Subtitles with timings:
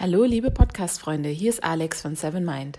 [0.00, 2.78] Hallo, liebe Podcast-Freunde, hier ist Alex von Seven Mind.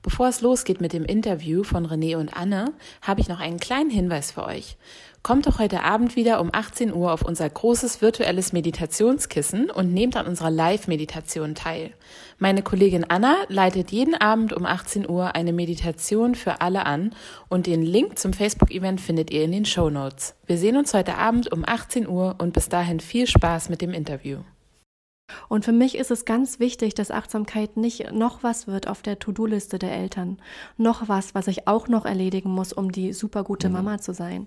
[0.00, 3.90] Bevor es losgeht mit dem Interview von René und Anne, habe ich noch einen kleinen
[3.90, 4.78] Hinweis für euch.
[5.22, 10.16] Kommt doch heute Abend wieder um 18 Uhr auf unser großes virtuelles Meditationskissen und nehmt
[10.16, 11.90] an unserer Live-Meditation teil.
[12.38, 17.14] Meine Kollegin Anna leitet jeden Abend um 18 Uhr eine Meditation für alle an
[17.50, 20.34] und den Link zum Facebook-Event findet ihr in den Show Notes.
[20.46, 23.92] Wir sehen uns heute Abend um 18 Uhr und bis dahin viel Spaß mit dem
[23.92, 24.38] Interview.
[25.48, 29.18] Und für mich ist es ganz wichtig, dass Achtsamkeit nicht noch was wird auf der
[29.18, 30.38] To-Do-Liste der Eltern,
[30.76, 33.74] noch was, was ich auch noch erledigen muss, um die super gute mhm.
[33.74, 34.46] Mama zu sein,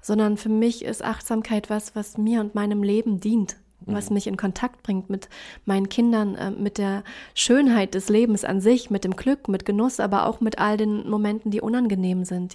[0.00, 4.14] sondern für mich ist Achtsamkeit was, was mir und meinem Leben dient, was mhm.
[4.14, 5.28] mich in Kontakt bringt mit
[5.64, 7.04] meinen Kindern, äh, mit der
[7.34, 11.08] Schönheit des Lebens an sich, mit dem Glück, mit Genuss, aber auch mit all den
[11.08, 12.54] Momenten, die unangenehm sind.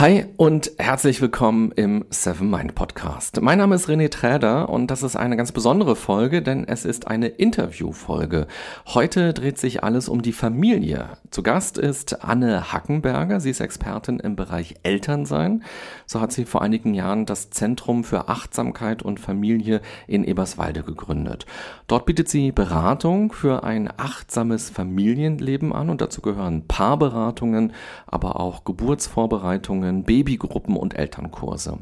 [0.00, 3.40] Hi und herzlich willkommen im Seven Mind Podcast.
[3.40, 7.06] Mein Name ist René Träder und das ist eine ganz besondere Folge, denn es ist
[7.06, 8.48] eine Interviewfolge.
[8.86, 11.10] Heute dreht sich alles um die Familie.
[11.30, 13.38] Zu Gast ist Anne Hackenberger.
[13.38, 15.62] Sie ist Expertin im Bereich Elternsein.
[16.06, 21.46] So hat sie vor einigen Jahren das Zentrum für Achtsamkeit und Familie in Eberswalde gegründet.
[21.86, 27.72] Dort bietet sie Beratung für ein achtsames Familienleben an und dazu gehören Paarberatungen,
[28.08, 31.78] aber auch Geburtsvorbereitungen Beratungen, Babygruppen und Elternkurse.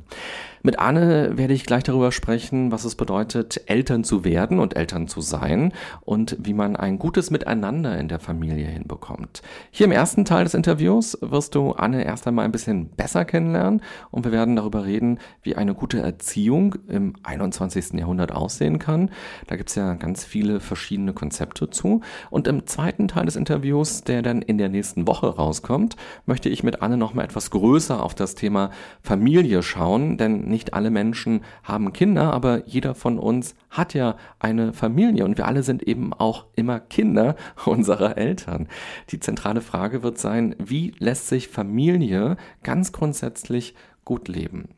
[0.65, 5.09] Mit Anne werde ich gleich darüber sprechen, was es bedeutet, Eltern zu werden und Eltern
[5.09, 9.43] zu sein und wie man ein gutes Miteinander in der Familie hinbekommt.
[9.73, 13.83] Hier im ersten Teil des Interviews wirst du Anne erst einmal ein bisschen besser kennenlernen
[14.13, 17.95] und wir werden darüber reden, wie eine gute Erziehung im 21.
[17.95, 19.11] Jahrhundert aussehen kann.
[19.49, 22.03] Da gibt es ja ganz viele verschiedene Konzepte zu.
[22.31, 26.63] Und im zweiten Teil des Interviews, der dann in der nächsten Woche rauskommt, möchte ich
[26.63, 28.71] mit Anne nochmal etwas größer auf das Thema
[29.03, 34.73] Familie schauen, denn nicht alle Menschen haben Kinder, aber jeder von uns hat ja eine
[34.73, 38.69] Familie und wir alle sind eben auch immer Kinder unserer Eltern.
[39.11, 43.75] Die zentrale Frage wird sein, wie lässt sich Familie ganz grundsätzlich
[44.05, 44.69] gut leben?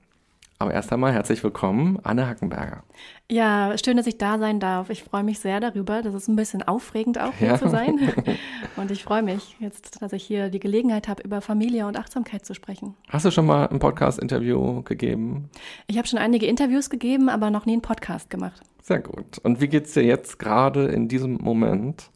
[0.59, 2.85] Aber erst einmal herzlich willkommen, Anne Hackenberger.
[3.31, 4.89] Ja, schön, dass ich da sein darf.
[4.89, 6.01] Ich freue mich sehr darüber.
[6.01, 7.59] Das ist ein bisschen aufregend auch hier ja.
[7.59, 7.99] zu sein.
[8.77, 12.47] Und ich freue mich jetzt, dass ich hier die Gelegenheit habe, über Familie und Achtsamkeit
[12.47, 12.95] zu sprechen.
[13.09, 15.51] Hast du schon mal ein Podcast-Interview gegeben?
[15.87, 18.61] Ich habe schon einige Interviews gegeben, aber noch nie einen Podcast gemacht.
[18.83, 19.39] Sehr gut.
[19.43, 22.11] Und wie geht es dir jetzt gerade in diesem Moment?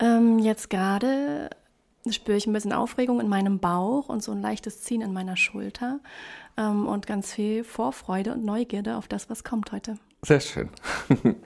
[0.00, 1.50] Ähm, jetzt gerade
[2.10, 5.36] spüre ich ein bisschen Aufregung in meinem Bauch und so ein leichtes Ziehen in meiner
[5.36, 6.00] Schulter
[6.56, 9.96] ähm, und ganz viel Vorfreude und Neugierde auf das, was kommt heute.
[10.22, 10.70] Sehr schön.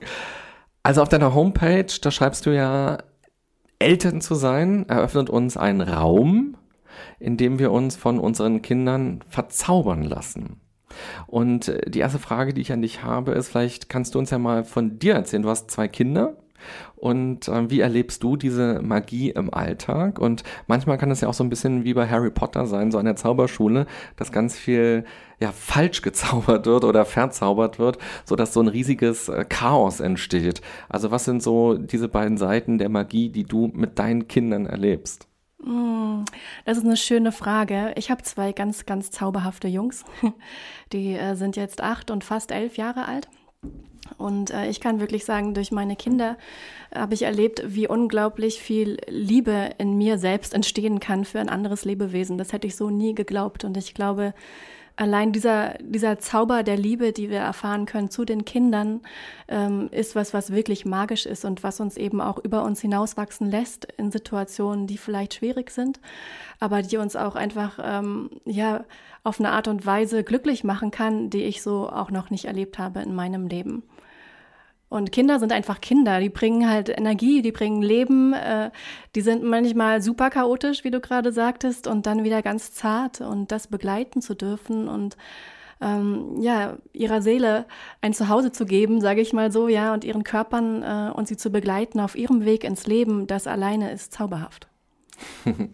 [0.84, 2.98] Also auf deiner Homepage, da schreibst du ja,
[3.78, 6.56] Eltern zu sein eröffnet uns einen Raum,
[7.20, 10.60] in dem wir uns von unseren Kindern verzaubern lassen.
[11.26, 14.30] Und äh, die erste Frage, die ich an dich habe, ist, vielleicht kannst du uns
[14.30, 15.42] ja mal von dir erzählen.
[15.42, 16.36] Du hast zwei Kinder.
[16.96, 20.18] Und äh, wie erlebst du diese Magie im Alltag?
[20.18, 22.98] Und manchmal kann es ja auch so ein bisschen wie bei Harry Potter sein, so
[22.98, 23.86] an der Zauberschule,
[24.16, 25.04] dass ganz viel
[25.40, 30.60] ja falsch gezaubert wird oder verzaubert wird, so dass so ein riesiges äh, Chaos entsteht.
[30.88, 35.28] Also was sind so diese beiden Seiten der Magie, die du mit deinen Kindern erlebst?
[35.62, 36.24] Hm,
[36.64, 37.92] das ist eine schöne Frage.
[37.96, 40.04] Ich habe zwei ganz, ganz zauberhafte Jungs.
[40.92, 43.28] Die äh, sind jetzt acht und fast elf Jahre alt.
[44.16, 46.36] Und äh, ich kann wirklich sagen, durch meine Kinder
[46.94, 51.84] habe ich erlebt, wie unglaublich viel Liebe in mir selbst entstehen kann für ein anderes
[51.84, 52.38] Lebewesen.
[52.38, 53.64] Das hätte ich so nie geglaubt.
[53.64, 54.32] Und ich glaube,
[54.98, 59.00] allein dieser, dieser Zauber der Liebe, die wir erfahren können zu den Kindern,
[59.46, 63.50] ähm, ist was, was wirklich magisch ist und was uns eben auch über uns hinauswachsen
[63.50, 66.00] lässt in Situationen, die vielleicht schwierig sind,
[66.58, 68.84] aber die uns auch einfach, ähm, ja,
[69.24, 72.78] auf eine Art und Weise glücklich machen kann, die ich so auch noch nicht erlebt
[72.78, 73.82] habe in meinem Leben.
[74.88, 78.70] Und Kinder sind einfach Kinder, die bringen halt Energie, die bringen Leben, äh,
[79.14, 83.52] die sind manchmal super chaotisch, wie du gerade sagtest, und dann wieder ganz zart und
[83.52, 85.16] das begleiten zu dürfen und
[85.80, 87.66] ähm, ja, ihrer Seele
[88.00, 91.36] ein Zuhause zu geben, sage ich mal so, ja, und ihren Körpern äh, und sie
[91.36, 94.67] zu begleiten auf ihrem Weg ins Leben, das alleine ist zauberhaft.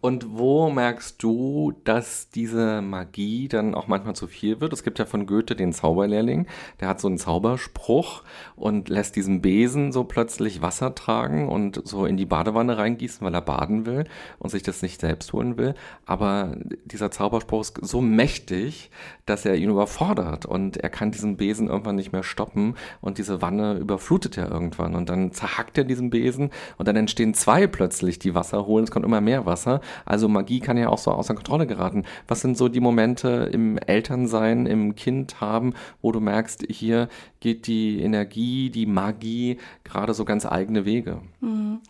[0.00, 4.72] Und wo merkst du, dass diese Magie dann auch manchmal zu viel wird?
[4.72, 6.46] Es gibt ja von Goethe den Zauberlehrling,
[6.80, 8.22] der hat so einen Zauberspruch
[8.56, 13.34] und lässt diesen Besen so plötzlich Wasser tragen und so in die Badewanne reingießen, weil
[13.34, 14.04] er baden will
[14.38, 15.74] und sich das nicht selbst holen will.
[16.06, 18.90] Aber dieser Zauberspruch ist so mächtig,
[19.26, 23.42] dass er ihn überfordert und er kann diesen Besen irgendwann nicht mehr stoppen und diese
[23.42, 28.18] Wanne überflutet er irgendwann und dann zerhackt er diesen Besen und dann entstehen zwei plötzlich,
[28.18, 28.83] die Wasser holen.
[28.84, 29.80] Es kommt immer mehr Wasser.
[30.04, 32.04] Also Magie kann ja auch so außer Kontrolle geraten.
[32.28, 37.08] Was sind so die Momente im Elternsein, im Kind haben, wo du merkst, hier
[37.40, 41.20] geht die Energie, die Magie gerade so ganz eigene Wege?
[41.40, 41.80] Mhm.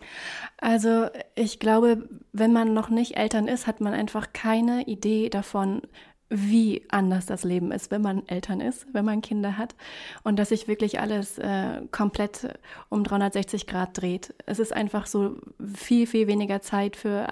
[0.57, 5.81] Also ich glaube, wenn man noch nicht Eltern ist, hat man einfach keine Idee davon,
[6.29, 9.75] wie anders das Leben ist, wenn man Eltern ist, wenn man Kinder hat
[10.23, 12.47] und dass sich wirklich alles äh, komplett
[12.89, 14.33] um 360 Grad dreht.
[14.45, 15.37] Es ist einfach so
[15.75, 17.27] viel, viel weniger Zeit für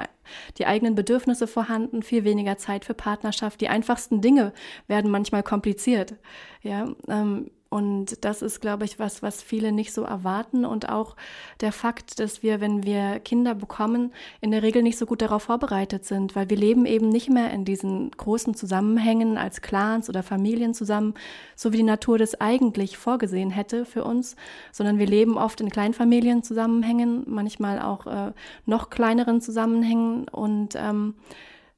[0.58, 3.62] die eigenen Bedürfnisse vorhanden, viel weniger Zeit für Partnerschaft.
[3.62, 4.54] Die einfachsten Dinge
[4.88, 6.16] werden manchmal kompliziert.
[6.62, 10.64] Ja, ähm, und das ist, glaube ich, was, was viele nicht so erwarten.
[10.64, 11.16] Und auch
[11.60, 15.42] der Fakt, dass wir, wenn wir Kinder bekommen, in der Regel nicht so gut darauf
[15.42, 20.22] vorbereitet sind, weil wir leben eben nicht mehr in diesen großen Zusammenhängen als Clans oder
[20.22, 21.16] Familien zusammen,
[21.56, 24.36] so wie die Natur das eigentlich vorgesehen hätte für uns,
[24.72, 28.34] sondern wir leben oft in Kleinfamilien Zusammenhängen, manchmal auch äh,
[28.68, 30.28] noch kleineren Zusammenhängen.
[30.28, 31.16] Und ähm,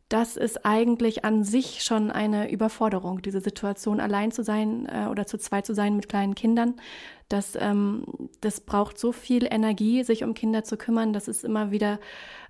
[0.10, 5.25] das ist eigentlich an sich schon eine Überforderung, diese Situation allein zu sein äh, oder
[5.25, 6.75] zu zweit zu sein mit kleinen Kindern.
[7.28, 8.06] Das, ähm,
[8.40, 12.00] das braucht so viel Energie, sich um Kinder zu kümmern, dass es immer wieder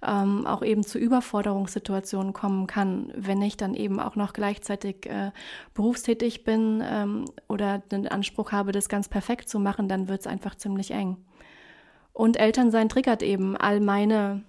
[0.06, 5.32] ähm, auch eben zu Überforderungssituationen kommen kann, wenn ich dann eben auch noch gleichzeitig äh,
[5.74, 10.28] berufstätig bin ähm, oder den Anspruch habe, das ganz perfekt zu machen, dann wird es
[10.28, 11.16] einfach ziemlich eng.
[12.16, 14.42] Und Elternsein triggert eben all meine,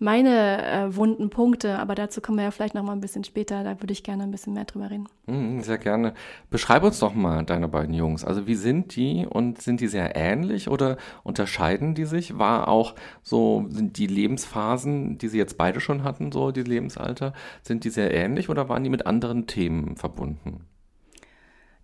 [0.00, 3.62] meine äh, wunden Punkte, aber dazu kommen wir ja vielleicht noch mal ein bisschen später,
[3.62, 5.08] da würde ich gerne ein bisschen mehr drüber reden.
[5.26, 6.14] Mhm, sehr gerne.
[6.50, 8.24] Beschreib uns doch mal deine beiden Jungs.
[8.24, 12.40] Also wie sind die und sind die sehr ähnlich oder unterscheiden die sich?
[12.40, 17.34] War auch so, sind die Lebensphasen, die sie jetzt beide schon hatten, so die Lebensalter,
[17.62, 20.66] sind die sehr ähnlich oder waren die mit anderen Themen verbunden?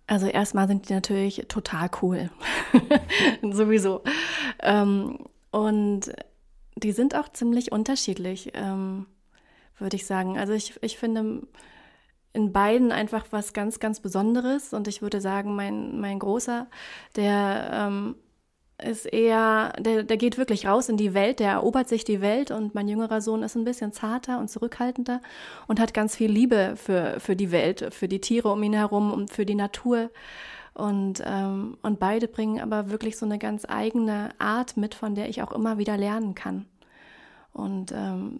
[0.09, 2.31] Also erstmal sind die natürlich total cool.
[3.51, 4.01] Sowieso.
[4.59, 5.19] Ähm,
[5.51, 6.11] und
[6.75, 9.05] die sind auch ziemlich unterschiedlich, ähm,
[9.77, 10.37] würde ich sagen.
[10.37, 11.41] Also ich, ich finde
[12.33, 14.73] in beiden einfach was ganz, ganz Besonderes.
[14.73, 16.67] Und ich würde sagen, mein, mein Großer,
[17.15, 18.15] der ähm,
[18.81, 22.49] ist eher, der, der geht wirklich raus in die Welt, der erobert sich die Welt
[22.51, 25.21] und mein jüngerer Sohn ist ein bisschen zarter und zurückhaltender
[25.67, 29.11] und hat ganz viel Liebe für, für die Welt, für die Tiere um ihn herum
[29.11, 30.09] und für die Natur.
[30.79, 35.27] Und, ähm, und beide bringen aber wirklich so eine ganz eigene Art mit, von der
[35.27, 36.65] ich auch immer wieder lernen kann.
[37.51, 38.39] Und ähm,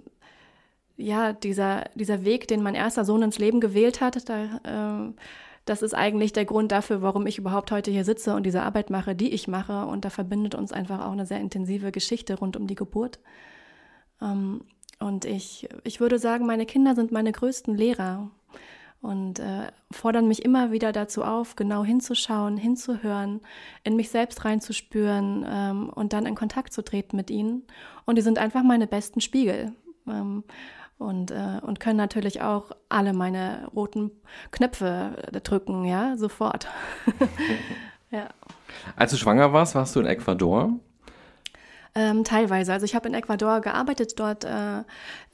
[0.96, 5.14] ja, dieser, dieser Weg, den mein erster Sohn ins Leben gewählt hat, da äh,
[5.66, 8.90] das ist eigentlich der Grund dafür, warum ich überhaupt heute hier sitze und diese Arbeit
[8.90, 9.86] mache, die ich mache.
[9.86, 13.20] Und da verbindet uns einfach auch eine sehr intensive Geschichte rund um die Geburt.
[14.22, 14.62] Ähm,
[15.00, 18.32] und ich, ich würde sagen, meine Kinder sind meine größten Lehrer
[19.02, 23.42] und äh, fordern mich immer wieder dazu auf, genau hinzuschauen, hinzuhören,
[23.84, 27.64] in mich selbst reinzuspüren ähm, und dann in Kontakt zu treten mit ihnen.
[28.06, 29.74] Und die sind einfach meine besten Spiegel.
[30.08, 30.44] Ähm,
[30.98, 34.12] und, äh, und können natürlich auch alle meine roten
[34.52, 36.68] Knöpfe drücken, ja, sofort.
[38.12, 38.28] ja.
[38.98, 40.74] Als du schwanger warst, warst du in Ecuador?
[41.96, 42.72] Ähm, teilweise.
[42.72, 44.82] Also ich habe in Ecuador gearbeitet, dort äh,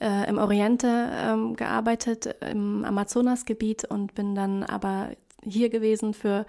[0.00, 5.10] äh, im Oriente ähm, gearbeitet, im Amazonasgebiet und bin dann aber
[5.42, 6.46] hier gewesen für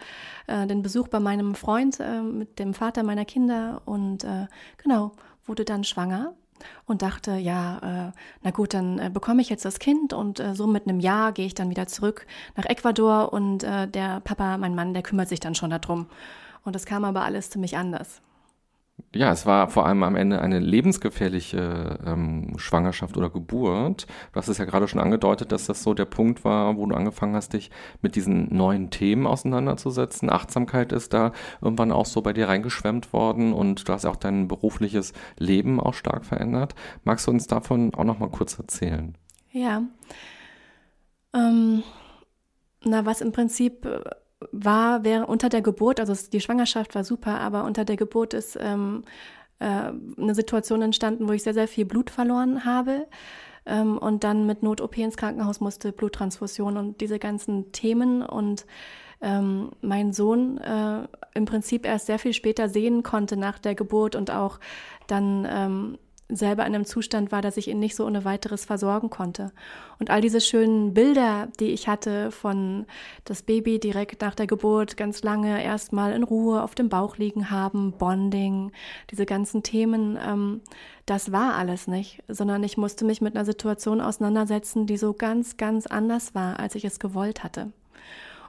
[0.47, 4.47] äh, den Besuch bei meinem Freund äh, mit dem Vater meiner Kinder und äh,
[4.81, 5.11] genau,
[5.45, 6.33] wurde dann schwanger
[6.85, 8.11] und dachte, ja, äh,
[8.41, 11.31] na gut, dann äh, bekomme ich jetzt das Kind und äh, so mit einem Jahr
[11.31, 15.29] gehe ich dann wieder zurück nach Ecuador und äh, der Papa, mein Mann, der kümmert
[15.29, 16.07] sich dann schon darum.
[16.63, 18.21] Und das kam aber alles ziemlich anders
[19.15, 24.07] ja, es war vor allem am Ende eine lebensgefährliche ähm, Schwangerschaft oder Geburt.
[24.31, 26.95] Du hast es ja gerade schon angedeutet, dass das so der Punkt war, wo du
[26.95, 30.29] angefangen hast, dich mit diesen neuen Themen auseinanderzusetzen.
[30.29, 34.47] Achtsamkeit ist da irgendwann auch so bei dir reingeschwemmt worden und du hast auch dein
[34.47, 36.75] berufliches Leben auch stark verändert.
[37.03, 39.15] Magst du uns davon auch noch mal kurz erzählen?
[39.51, 39.83] Ja.
[41.33, 41.83] Ähm,
[42.83, 44.01] na, was im Prinzip äh,
[44.51, 48.57] war während, unter der Geburt, also die Schwangerschaft war super, aber unter der Geburt ist
[48.59, 49.03] ähm,
[49.59, 53.07] äh, eine Situation entstanden, wo ich sehr, sehr viel Blut verloren habe.
[53.65, 58.21] Ähm, und dann mit Not-OP ins Krankenhaus musste, Bluttransfusion und diese ganzen Themen.
[58.21, 58.65] Und
[59.21, 64.15] ähm, mein Sohn äh, im Prinzip erst sehr viel später sehen konnte nach der Geburt
[64.15, 64.59] und auch
[65.07, 65.97] dann ähm,
[66.29, 69.51] selber in einem Zustand war, dass ich ihn nicht so ohne weiteres versorgen konnte.
[69.97, 72.85] Und all diese schönen Bilder, die ich hatte von
[73.23, 77.49] das Baby direkt nach der Geburt ganz lange erstmal in Ruhe auf dem Bauch liegen
[77.49, 78.71] haben, Bonding,
[79.09, 80.61] diese ganzen Themen, ähm,
[81.05, 85.55] das war alles nicht, sondern ich musste mich mit einer Situation auseinandersetzen, die so ganz,
[85.55, 87.71] ganz anders war, als ich es gewollt hatte.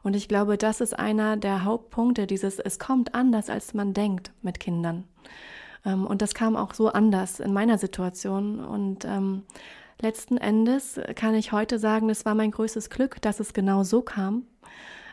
[0.02, 4.32] Und ich glaube, das ist einer der Hauptpunkte, dieses Es kommt anders, als man denkt
[4.42, 5.04] mit Kindern.
[5.88, 8.60] Ähm, und das kam auch so anders in meiner Situation.
[8.60, 9.42] Und ähm,
[10.00, 14.02] letzten Endes kann ich heute sagen, es war mein größtes Glück, dass es genau so
[14.02, 14.44] kam,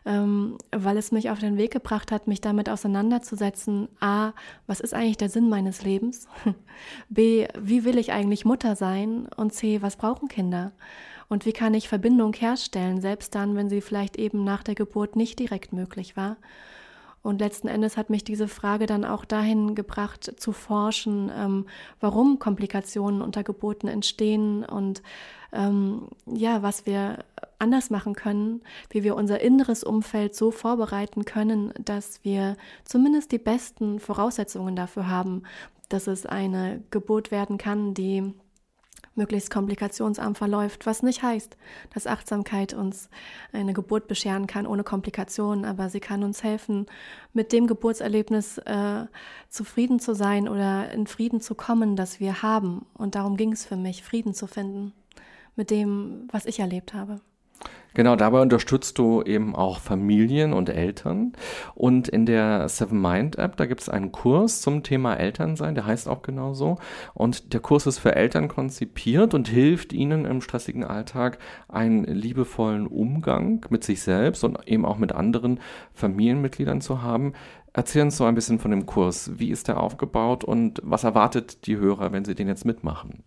[0.06, 3.88] ähm, weil es mich auf den Weg gebracht hat, mich damit auseinanderzusetzen.
[4.00, 4.34] A,
[4.68, 6.28] was ist eigentlich der Sinn meines Lebens?
[7.10, 9.28] B, wie will ich eigentlich Mutter sein?
[9.36, 10.74] Und C, was brauchen Kinder?
[11.28, 15.16] Und wie kann ich Verbindung herstellen, selbst dann, wenn sie vielleicht eben nach der Geburt
[15.16, 16.38] nicht direkt möglich war?
[17.26, 21.66] Und letzten Endes hat mich diese Frage dann auch dahin gebracht, zu forschen, ähm,
[22.00, 25.02] warum Komplikationen unter Geburten entstehen und
[25.52, 27.26] ähm, ja, was wir
[27.58, 33.40] anders machen können, wie wir unser inneres Umfeld so vorbereiten können, dass wir zumindest die
[33.40, 35.42] besten Voraussetzungen dafür haben,
[35.90, 38.36] dass es eine Geburt werden kann, die
[39.16, 41.58] möglichst komplikationsarm verläuft, was nicht heißt,
[41.94, 43.10] dass Achtsamkeit uns
[43.52, 46.86] eine Geburt bescheren kann ohne Komplikationen, aber sie kann uns helfen,
[47.34, 49.06] mit dem Geburtserlebnis äh,
[49.50, 52.86] zufrieden zu sein oder in Frieden zu kommen, das wir haben.
[52.94, 54.94] Und darum ging es für mich, Frieden zu finden
[55.56, 57.22] mit dem, was ich erlebt habe.
[57.96, 61.32] Genau, dabei unterstützt du eben auch Familien und Eltern.
[61.76, 65.86] Und in der Seven Mind App, da gibt es einen Kurs zum Thema Elternsein, der
[65.86, 66.78] heißt auch genauso.
[67.14, 72.86] Und der Kurs ist für Eltern konzipiert und hilft ihnen im stressigen Alltag einen liebevollen
[72.86, 75.62] Umgang mit sich selbst und eben auch mit anderen
[75.94, 77.32] Familienmitgliedern zu haben.
[77.72, 79.32] Erzähl uns so ein bisschen von dem Kurs.
[79.40, 83.24] Wie ist der aufgebaut und was erwartet die Hörer, wenn sie den jetzt mitmachen?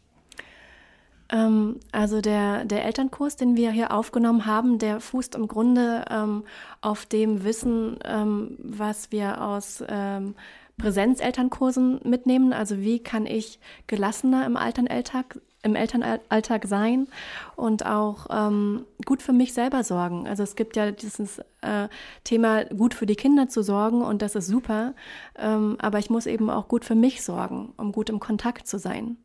[1.31, 6.45] Ähm, also der, der Elternkurs, den wir hier aufgenommen haben, der fußt im Grunde ähm,
[6.81, 10.35] auf dem Wissen, ähm, was wir aus ähm,
[10.79, 12.53] Präsenzelternkursen mitnehmen.
[12.53, 17.09] Also wie kann ich gelassener im Elternalltag, im Elternalltag sein
[17.57, 20.27] und auch ähm, gut für mich selber sorgen.
[20.27, 21.89] Also es gibt ja dieses äh,
[22.25, 24.95] Thema, gut für die Kinder zu sorgen und das ist super,
[25.37, 28.79] ähm, aber ich muss eben auch gut für mich sorgen, um gut im Kontakt zu
[28.79, 29.19] sein.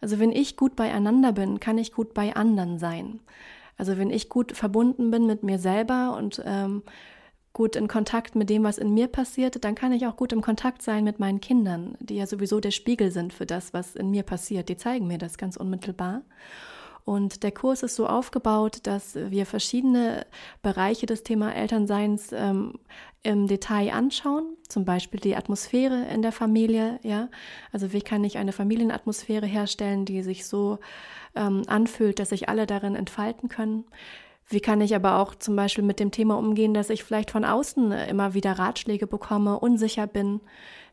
[0.00, 3.20] Also wenn ich gut beieinander bin, kann ich gut bei anderen sein.
[3.78, 6.82] Also wenn ich gut verbunden bin mit mir selber und ähm,
[7.52, 10.42] gut in Kontakt mit dem, was in mir passiert, dann kann ich auch gut im
[10.42, 14.10] Kontakt sein mit meinen Kindern, die ja sowieso der Spiegel sind für das, was in
[14.10, 14.68] mir passiert.
[14.68, 16.22] Die zeigen mir das ganz unmittelbar.
[17.06, 20.26] Und der Kurs ist so aufgebaut, dass wir verschiedene
[20.60, 22.80] Bereiche des Thema Elternseins ähm,
[23.22, 24.56] im Detail anschauen.
[24.68, 26.98] Zum Beispiel die Atmosphäre in der Familie.
[27.04, 27.28] Ja,
[27.70, 30.80] also wie kann ich eine Familienatmosphäre herstellen, die sich so
[31.36, 33.84] ähm, anfühlt, dass sich alle darin entfalten können.
[34.48, 37.44] Wie kann ich aber auch zum Beispiel mit dem Thema umgehen, dass ich vielleicht von
[37.44, 40.40] außen immer wieder Ratschläge bekomme, unsicher bin?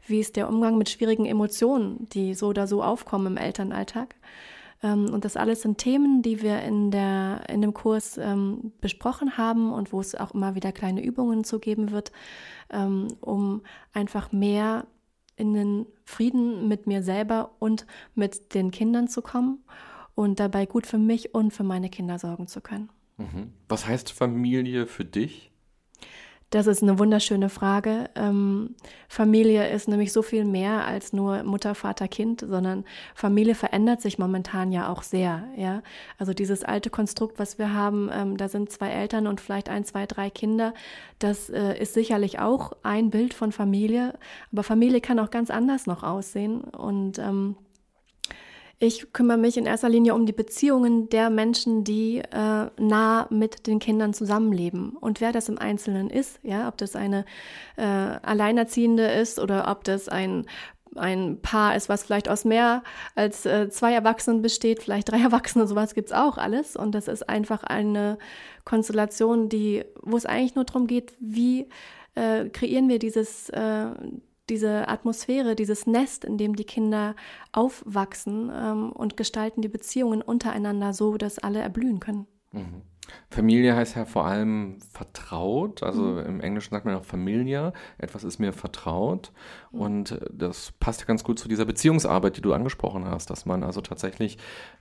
[0.05, 4.15] Wie ist der Umgang mit schwierigen Emotionen, die so oder so aufkommen im Elternalltag?
[4.83, 9.37] Ähm, und das alles sind Themen, die wir in, der, in dem Kurs ähm, besprochen
[9.37, 12.11] haben und wo es auch immer wieder kleine Übungen zu geben wird,
[12.69, 13.61] ähm, um
[13.93, 14.85] einfach mehr
[15.35, 19.63] in den Frieden mit mir selber und mit den Kindern zu kommen
[20.15, 22.89] und dabei gut für mich und für meine Kinder sorgen zu können.
[23.17, 23.53] Mhm.
[23.69, 25.52] Was heißt Familie für dich?
[26.49, 28.11] Das ist eine wunderschöne Frage.
[28.15, 28.75] Ähm,
[29.07, 32.85] Familie ist nämlich so viel mehr als nur Mutter, Vater, Kind, sondern
[33.15, 35.45] Familie verändert sich momentan ja auch sehr.
[35.57, 35.81] Ja,
[36.19, 39.83] also dieses alte Konstrukt, was wir haben, ähm, da sind zwei Eltern und vielleicht ein,
[39.83, 40.75] zwei, drei Kinder.
[41.17, 44.13] Das äh, ist sicherlich auch ein Bild von Familie,
[44.51, 47.55] aber Familie kann auch ganz anders noch aussehen und ähm,
[48.83, 53.65] ich kümmere mich in erster Linie um die Beziehungen der Menschen, die äh, nah mit
[53.65, 54.97] den Kindern zusammenleben.
[54.97, 57.23] Und wer das im Einzelnen ist, ja, ob das eine
[57.77, 60.45] äh, Alleinerziehende ist oder ob das ein
[60.95, 62.83] ein Paar ist, was vielleicht aus mehr
[63.15, 66.75] als äh, zwei Erwachsenen besteht, vielleicht drei Erwachsene, sowas gibt's auch alles.
[66.75, 68.19] Und das ist einfach eine
[68.63, 71.67] Konstellation, die, wo es eigentlich nur darum geht, wie
[72.13, 73.85] äh, kreieren wir dieses, äh,
[74.49, 77.15] diese Atmosphäre, dieses Nest, in dem die Kinder
[77.51, 82.27] aufwachsen ähm, und gestalten die Beziehungen untereinander so, dass alle erblühen können.
[82.51, 82.81] Mhm.
[83.29, 85.83] Familie heißt ja vor allem vertraut.
[85.83, 86.19] Also mhm.
[86.19, 87.73] im Englischen sagt man auch Familie.
[87.97, 89.31] Etwas ist mir vertraut.
[89.71, 89.81] Mhm.
[89.81, 93.45] Und äh, das passt ja ganz gut zu dieser Beziehungsarbeit, die du angesprochen hast, dass
[93.45, 94.37] man also tatsächlich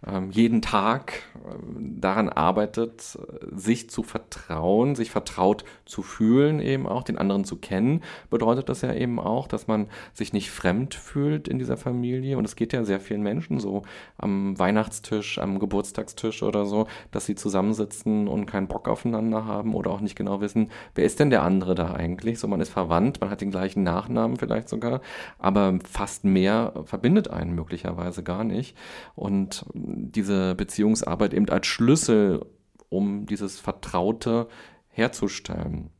[0.06, 3.18] ähm, jeden Tag äh, daran arbeitet,
[3.50, 8.02] sich zu vertrauen, sich vertraut zu fühlen, eben auch den anderen zu kennen.
[8.30, 12.36] Bedeutet das ja eben auch, dass man sich nicht fremd fühlt in dieser Familie.
[12.36, 13.82] Und es geht ja sehr vielen Menschen so
[14.18, 19.90] am Weihnachtstisch, am Geburtstagstisch oder so, dass sie zusammensitzen und keinen Bock aufeinander haben oder
[19.90, 22.38] auch nicht genau wissen, wer ist denn der andere da eigentlich?
[22.38, 25.00] So, man ist verwandt, man hat den gleichen Nachnamen vielleicht sogar,
[25.38, 28.76] aber fast mehr verbindet einen möglicherweise gar nicht.
[29.14, 32.44] Und diese Beziehungsarbeit eben als Schlüssel,
[32.88, 34.48] um dieses Vertraute
[34.88, 35.90] herzustellen.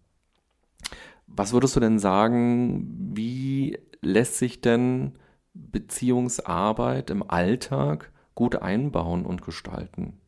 [1.27, 5.19] Was würdest du denn sagen, wie lässt sich denn
[5.55, 10.22] Beziehungsarbeit im Alltag gut einbauen und gestalten?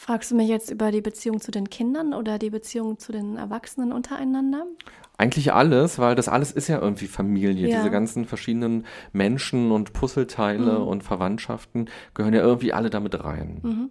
[0.00, 3.36] Fragst du mich jetzt über die Beziehung zu den Kindern oder die Beziehung zu den
[3.36, 4.64] Erwachsenen untereinander?
[5.18, 7.68] Eigentlich alles, weil das alles ist ja irgendwie Familie.
[7.68, 7.76] Ja.
[7.76, 10.88] Diese ganzen verschiedenen Menschen und Puzzleteile mhm.
[10.88, 13.60] und Verwandtschaften gehören ja irgendwie alle damit rein.
[13.62, 13.90] Mhm.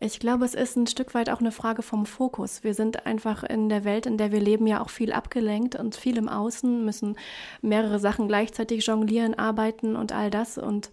[0.00, 2.64] Ich glaube, es ist ein Stück weit auch eine Frage vom Fokus.
[2.64, 5.94] Wir sind einfach in der Welt, in der wir leben, ja auch viel abgelenkt und
[5.94, 7.18] viel im Außen, müssen
[7.60, 10.56] mehrere Sachen gleichzeitig jonglieren, arbeiten und all das.
[10.56, 10.90] Und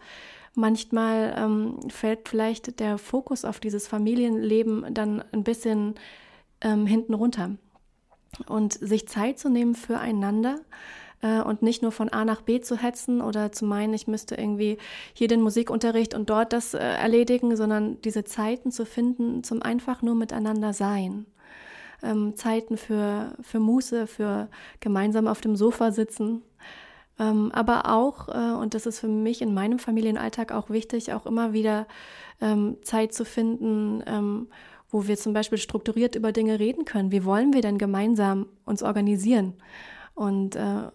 [0.60, 5.96] manchmal ähm, fällt vielleicht der Fokus auf dieses Familienleben dann ein bisschen
[6.62, 7.52] ähm, hinten runter.
[8.48, 10.60] Und sich Zeit zu nehmen füreinander
[11.22, 14.36] äh, und nicht nur von A nach B zu hetzen oder zu meinen, ich müsste
[14.36, 14.78] irgendwie
[15.14, 20.02] hier den Musikunterricht und dort das äh, erledigen, sondern diese Zeiten zu finden zum einfach
[20.02, 21.26] nur miteinander sein.
[22.04, 24.48] Ähm, Zeiten für, für Muße, für
[24.80, 26.44] gemeinsam auf dem Sofa sitzen,
[27.20, 31.26] ähm, aber auch, äh, und das ist für mich in meinem Familienalltag auch wichtig, auch
[31.26, 31.88] immer wieder
[32.42, 34.48] ähm, Zeit zu finden, ähm,
[34.90, 37.12] wo wir zum Beispiel strukturiert über Dinge reden können.
[37.12, 39.54] Wie wollen wir denn gemeinsam uns organisieren?
[40.16, 40.90] Und äh,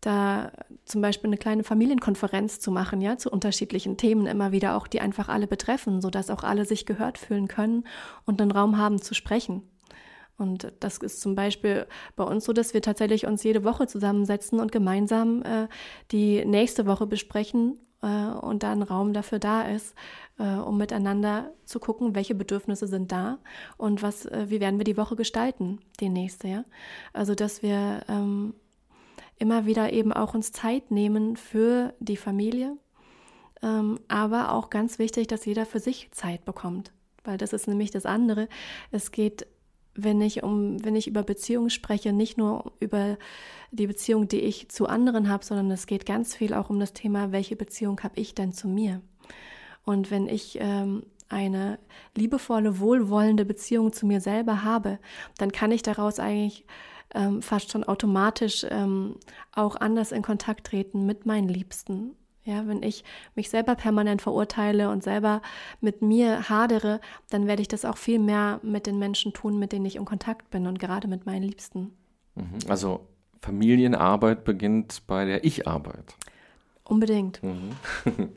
[0.00, 0.52] da
[0.84, 5.00] zum Beispiel eine kleine Familienkonferenz zu machen, ja, zu unterschiedlichen Themen immer wieder auch, die
[5.00, 7.84] einfach alle betreffen, sodass auch alle sich gehört fühlen können
[8.24, 9.62] und einen Raum haben zu sprechen.
[10.38, 14.60] Und das ist zum Beispiel bei uns so, dass wir tatsächlich uns jede Woche zusammensetzen
[14.60, 15.68] und gemeinsam äh,
[16.12, 19.94] die nächste Woche besprechen äh, und da ein Raum dafür da ist,
[20.38, 23.38] äh, um miteinander zu gucken, welche Bedürfnisse sind da
[23.76, 26.64] und was, äh, wie werden wir die Woche gestalten, die nächste, ja.
[27.12, 28.54] Also dass wir ähm,
[29.38, 32.76] immer wieder eben auch uns Zeit nehmen für die Familie,
[33.62, 36.92] ähm, aber auch ganz wichtig, dass jeder für sich Zeit bekommt,
[37.24, 38.48] weil das ist nämlich das andere.
[38.90, 39.46] Es geht
[39.96, 43.18] wenn ich um, wenn ich über Beziehungen spreche, nicht nur über
[43.70, 46.92] die Beziehung, die ich zu anderen habe, sondern es geht ganz viel auch um das
[46.92, 49.00] Thema, welche Beziehung habe ich denn zu mir?
[49.84, 51.78] Und wenn ich ähm, eine
[52.14, 54.98] liebevolle, wohlwollende Beziehung zu mir selber habe,
[55.38, 56.64] dann kann ich daraus eigentlich
[57.14, 59.16] ähm, fast schon automatisch ähm,
[59.52, 63.04] auch anders in Kontakt treten mit meinen Liebsten ja, wenn ich
[63.34, 65.42] mich selber permanent verurteile und selber
[65.80, 69.72] mit mir hadere, dann werde ich das auch viel mehr mit den Menschen tun, mit
[69.72, 71.92] denen ich in Kontakt bin und gerade mit meinen Liebsten.
[72.36, 72.58] Mhm.
[72.68, 73.00] Also
[73.42, 76.14] Familienarbeit beginnt bei der Ich-Arbeit.
[76.84, 77.42] Unbedingt.
[77.42, 77.72] Mhm.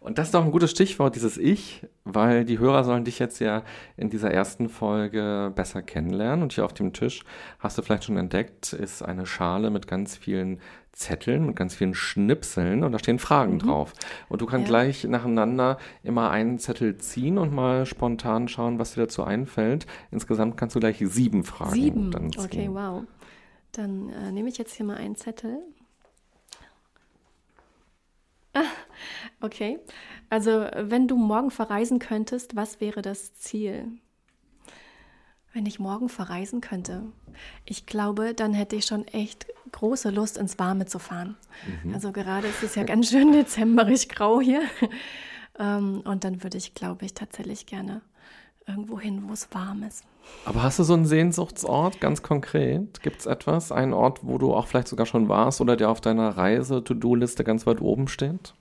[0.00, 3.38] Und das ist doch ein gutes Stichwort, dieses Ich, weil die Hörer sollen dich jetzt
[3.38, 3.62] ja
[3.96, 6.42] in dieser ersten Folge besser kennenlernen.
[6.42, 7.22] Und hier auf dem Tisch,
[7.60, 10.58] hast du vielleicht schon entdeckt, ist eine Schale mit ganz vielen
[10.92, 13.58] Zetteln, mit ganz vielen Schnipseln und da stehen Fragen mhm.
[13.60, 13.92] drauf.
[14.28, 14.70] Und du kannst ja.
[14.70, 19.86] gleich nacheinander immer einen Zettel ziehen und mal spontan schauen, was dir dazu einfällt.
[20.10, 22.10] Insgesamt kannst du gleich sieben Fragen sieben.
[22.10, 22.44] dann ziehen.
[22.44, 23.04] Okay, wow.
[23.72, 25.58] Dann äh, nehme ich jetzt hier mal einen Zettel
[29.40, 29.78] Okay,
[30.30, 33.88] also wenn du morgen verreisen könntest, was wäre das Ziel?
[35.52, 37.04] Wenn ich morgen verreisen könnte,
[37.64, 41.36] ich glaube, dann hätte ich schon echt große Lust, ins Warme zu fahren.
[41.84, 41.94] Mhm.
[41.94, 44.62] Also gerade ist es ja ganz schön dezemberig grau hier.
[45.58, 48.00] Ähm, und dann würde ich, glaube ich, tatsächlich gerne
[48.66, 50.04] irgendwo hin, wo es warm ist.
[50.44, 53.02] Aber hast du so einen Sehnsuchtsort ganz konkret?
[53.02, 56.00] Gibt es etwas, einen Ort, wo du auch vielleicht sogar schon warst oder der auf
[56.00, 58.54] deiner Reise-To-Do-Liste ganz weit oben steht?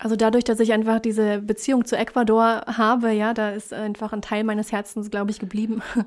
[0.00, 4.22] Also dadurch, dass ich einfach diese Beziehung zu Ecuador habe, ja, da ist einfach ein
[4.22, 5.82] Teil meines Herzens, glaube ich, geblieben.
[5.96, 6.04] Mhm.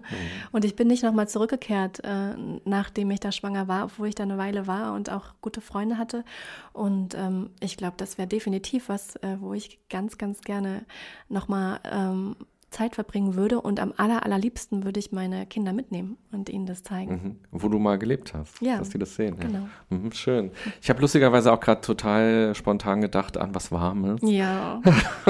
[0.54, 4.24] Und ich bin nicht nochmal zurückgekehrt, äh, nachdem ich da schwanger war, obwohl ich da
[4.24, 6.24] eine Weile war und auch gute Freunde hatte.
[6.72, 10.86] Und ähm, ich glaube, das wäre definitiv was, äh, wo ich ganz, ganz gerne
[11.28, 12.38] nochmal ähm,
[12.72, 16.84] Zeit verbringen würde und am aller, allerliebsten würde ich meine Kinder mitnehmen und ihnen das
[16.84, 17.12] zeigen.
[17.12, 17.36] Mhm.
[17.52, 19.36] Wo du mal gelebt hast, Ja, dass die das sehen.
[19.40, 19.48] Ja.
[19.48, 19.68] genau.
[19.90, 20.52] Mhm, schön.
[20.82, 24.22] Ich habe lustigerweise auch gerade total spontan gedacht an was Warmes.
[24.24, 24.82] Ja.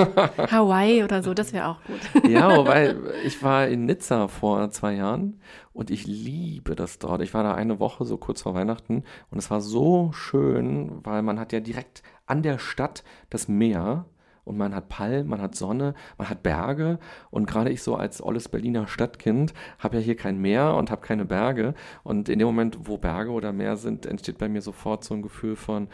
[0.51, 2.29] Hawaii oder so, das wäre auch gut.
[2.29, 5.39] Ja, wobei ich war in Nizza vor zwei Jahren
[5.73, 7.21] und ich liebe das dort.
[7.21, 11.23] Ich war da eine Woche so kurz vor Weihnachten und es war so schön, weil
[11.23, 14.05] man hat ja direkt an der Stadt das Meer
[14.43, 16.99] und man hat Palmen, man hat Sonne, man hat Berge
[17.29, 21.01] und gerade ich so als olles Berliner Stadtkind habe ja hier kein Meer und habe
[21.01, 21.73] keine Berge
[22.03, 25.21] und in dem Moment, wo Berge oder Meer sind, entsteht bei mir sofort so ein
[25.21, 25.87] Gefühl von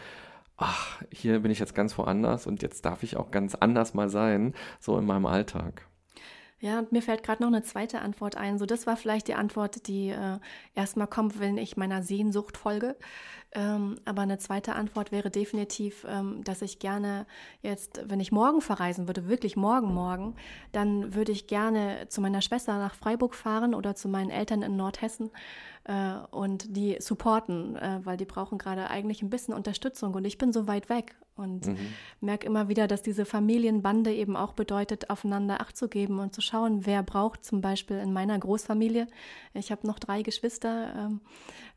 [0.58, 4.08] ach, hier bin ich jetzt ganz woanders und jetzt darf ich auch ganz anders mal
[4.08, 5.86] sein, so in meinem Alltag.
[6.60, 8.58] Ja, und mir fällt gerade noch eine zweite Antwort ein.
[8.58, 10.38] So, das war vielleicht die Antwort, die äh,
[10.74, 12.96] erstmal kommt, wenn ich meiner Sehnsucht folge.
[13.52, 17.26] Ähm, aber eine zweite Antwort wäre definitiv, ähm, dass ich gerne
[17.62, 20.36] jetzt, wenn ich morgen verreisen würde, wirklich morgen, morgen,
[20.72, 24.76] dann würde ich gerne zu meiner Schwester nach Freiburg fahren oder zu meinen Eltern in
[24.76, 25.30] Nordhessen
[25.88, 30.14] äh, und die supporten, äh, weil die brauchen gerade eigentlich ein bisschen Unterstützung.
[30.14, 31.68] Und ich bin so weit weg und
[32.20, 36.40] merke immer wieder, dass diese Familienbande eben auch bedeutet, aufeinander Acht zu geben und zu
[36.40, 39.06] schauen, wer braucht zum Beispiel in meiner Großfamilie,
[39.54, 41.20] ich habe noch drei Geschwister, ähm,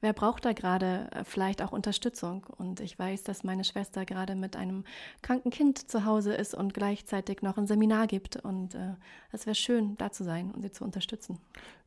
[0.02, 2.46] wer braucht da gerade äh, vielleicht auch Unterstützung?
[2.58, 4.84] Und ich weiß, dass meine Schwester gerade mit einem
[5.22, 8.38] kranken Kind zu Hause ist und gleichzeitig noch ein Seminar gibt.
[8.38, 8.96] Und äh,
[9.32, 11.40] es wäre schön, da zu sein und sie zu unterstützen.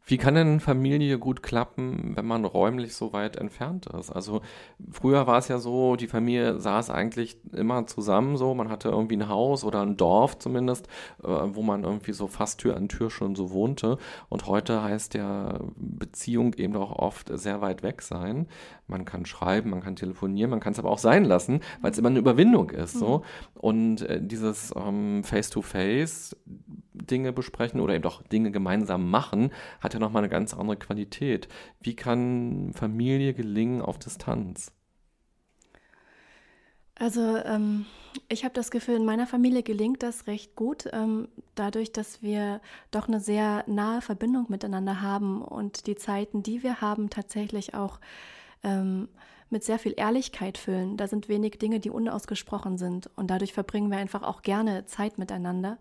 [0.07, 4.11] Wie kann denn Familie gut klappen, wenn man räumlich so weit entfernt ist?
[4.11, 4.43] Also
[4.91, 9.17] früher war es ja so, die Familie saß eigentlich immer zusammen so, man hatte irgendwie
[9.17, 10.89] ein Haus oder ein Dorf zumindest,
[11.23, 13.97] äh, wo man irgendwie so fast Tür an Tür schon so wohnte.
[14.29, 18.47] Und heute heißt ja Beziehung eben auch oft sehr weit weg sein.
[18.87, 21.99] Man kann schreiben, man kann telefonieren, man kann es aber auch sein lassen, weil es
[21.99, 22.99] immer eine Überwindung ist.
[22.99, 23.23] So.
[23.55, 26.37] Und äh, dieses ähm, Face-to-Face
[26.95, 31.49] Dinge besprechen oder eben auch Dinge gemeinsam machen, hat ja nochmal eine ganz andere Qualität.
[31.81, 34.73] Wie kann Familie gelingen auf Distanz?
[36.97, 37.87] Also ähm,
[38.29, 42.61] ich habe das Gefühl, in meiner Familie gelingt das recht gut, ähm, dadurch, dass wir
[42.93, 47.99] doch eine sehr nahe Verbindung miteinander haben und die Zeiten, die wir haben, tatsächlich auch
[48.63, 49.09] ähm,
[49.51, 50.97] mit sehr viel Ehrlichkeit füllen.
[50.97, 55.19] Da sind wenig Dinge, die unausgesprochen sind und dadurch verbringen wir einfach auch gerne Zeit
[55.19, 55.79] miteinander.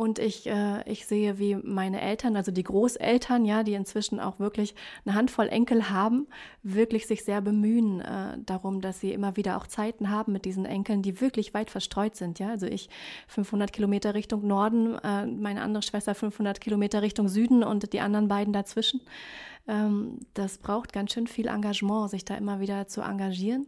[0.00, 4.38] Und ich, äh, ich sehe, wie meine Eltern, also die Großeltern, ja, die inzwischen auch
[4.38, 6.26] wirklich eine Handvoll Enkel haben,
[6.62, 10.64] wirklich sich sehr bemühen äh, darum, dass sie immer wieder auch Zeiten haben mit diesen
[10.64, 12.38] Enkeln, die wirklich weit verstreut sind.
[12.38, 12.88] Ja, also ich
[13.28, 18.26] 500 Kilometer Richtung Norden, äh, meine andere Schwester 500 Kilometer Richtung Süden und die anderen
[18.26, 19.02] beiden dazwischen.
[19.68, 23.66] Ähm, das braucht ganz schön viel Engagement, sich da immer wieder zu engagieren.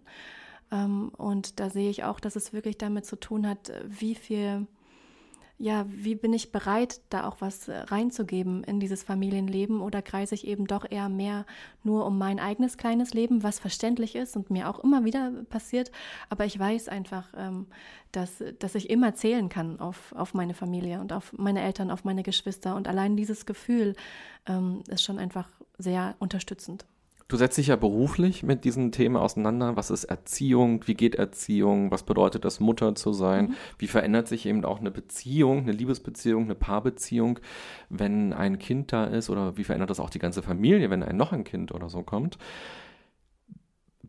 [0.70, 4.66] Ähm, und da sehe ich auch, dass es wirklich damit zu tun hat, wie viel
[5.62, 9.81] ja, wie bin ich bereit, da auch was äh, reinzugeben in dieses Familienleben?
[9.81, 11.46] Oder kreise ich eben doch eher mehr
[11.85, 15.92] nur um mein eigenes kleines Leben, was verständlich ist und mir auch immer wieder passiert,
[16.29, 17.68] aber ich weiß einfach, ähm,
[18.11, 22.03] dass, dass ich immer zählen kann auf, auf meine Familie und auf meine Eltern, auf
[22.03, 22.75] meine Geschwister.
[22.75, 23.94] Und allein dieses Gefühl
[24.46, 25.48] ähm, ist schon einfach
[25.79, 26.85] sehr unterstützend.
[27.28, 29.76] Du setzt dich ja beruflich mit diesen Themen auseinander.
[29.76, 30.87] Was ist Erziehung?
[30.87, 31.90] Wie geht Erziehung?
[31.90, 33.46] Was bedeutet das, Mutter zu sein?
[33.46, 33.54] Mhm.
[33.78, 37.38] Wie verändert sich eben auch eine Beziehung, eine Liebesbeziehung, eine Paarbeziehung,
[37.88, 39.30] wenn ein Kind da ist?
[39.30, 42.02] Oder wie verändert das auch die ganze Familie, wenn ein noch ein Kind oder so
[42.02, 42.38] kommt?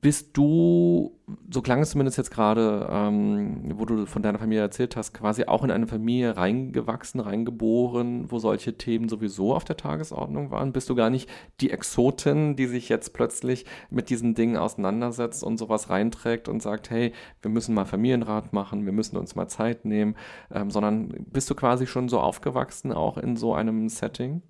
[0.03, 1.17] Bist du,
[1.49, 5.45] so klang es zumindest jetzt gerade, ähm, wo du von deiner Familie erzählt hast, quasi
[5.45, 10.73] auch in eine Familie reingewachsen, reingeboren, wo solche Themen sowieso auf der Tagesordnung waren?
[10.73, 11.29] Bist du gar nicht
[11.61, 16.89] die Exotin, die sich jetzt plötzlich mit diesen Dingen auseinandersetzt und sowas reinträgt und sagt,
[16.89, 20.17] hey, wir müssen mal Familienrat machen, wir müssen uns mal Zeit nehmen,
[20.53, 24.41] ähm, sondern bist du quasi schon so aufgewachsen, auch in so einem Setting?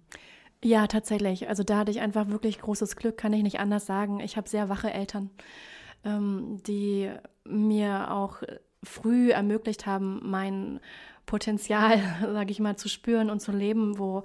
[0.63, 1.49] Ja, tatsächlich.
[1.49, 4.19] Also da hatte ich einfach wirklich großes Glück, kann ich nicht anders sagen.
[4.21, 5.29] Ich habe sehr wache Eltern,
[6.05, 7.11] ähm, die
[7.45, 8.43] mir auch
[8.83, 10.79] früh ermöglicht haben, mein
[11.25, 14.23] Potenzial, sage ich mal, zu spüren und zu leben, wo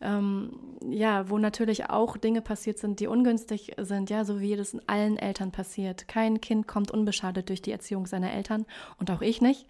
[0.00, 0.52] ähm,
[0.88, 4.82] ja, wo natürlich auch Dinge passiert sind, die ungünstig sind, ja, so wie das in
[4.86, 6.06] allen Eltern passiert.
[6.06, 8.64] Kein Kind kommt unbeschadet durch die Erziehung seiner Eltern
[8.98, 9.66] und auch ich nicht.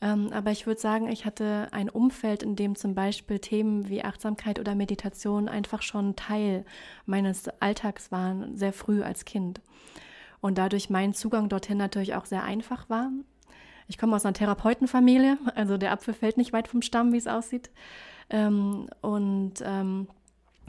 [0.00, 4.04] Ähm, aber ich würde sagen, ich hatte ein Umfeld, in dem zum Beispiel Themen wie
[4.04, 6.64] Achtsamkeit oder Meditation einfach schon Teil
[7.04, 9.60] meines Alltags waren, sehr früh als Kind.
[10.40, 13.10] Und dadurch mein Zugang dorthin natürlich auch sehr einfach war.
[13.88, 17.26] Ich komme aus einer Therapeutenfamilie, also der Apfel fällt nicht weit vom Stamm, wie es
[17.26, 17.70] aussieht.
[18.30, 20.08] Ähm, und ähm,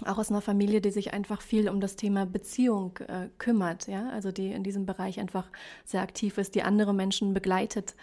[0.05, 4.09] auch aus einer Familie, die sich einfach viel um das Thema Beziehung äh, kümmert, ja,
[4.09, 5.47] also die in diesem Bereich einfach
[5.85, 7.95] sehr aktiv ist, die andere Menschen begleitet,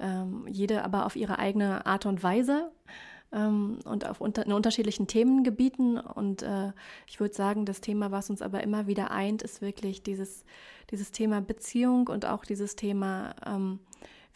[0.00, 2.72] ähm, jede aber auf ihre eigene Art und Weise.
[3.32, 5.98] ähm, und auf unter, in unterschiedlichen Themengebieten.
[5.98, 6.72] Und äh,
[7.06, 10.44] ich würde sagen, das Thema, was uns aber immer wieder eint, ist wirklich dieses,
[10.90, 13.80] dieses Thema Beziehung und auch dieses Thema, ähm,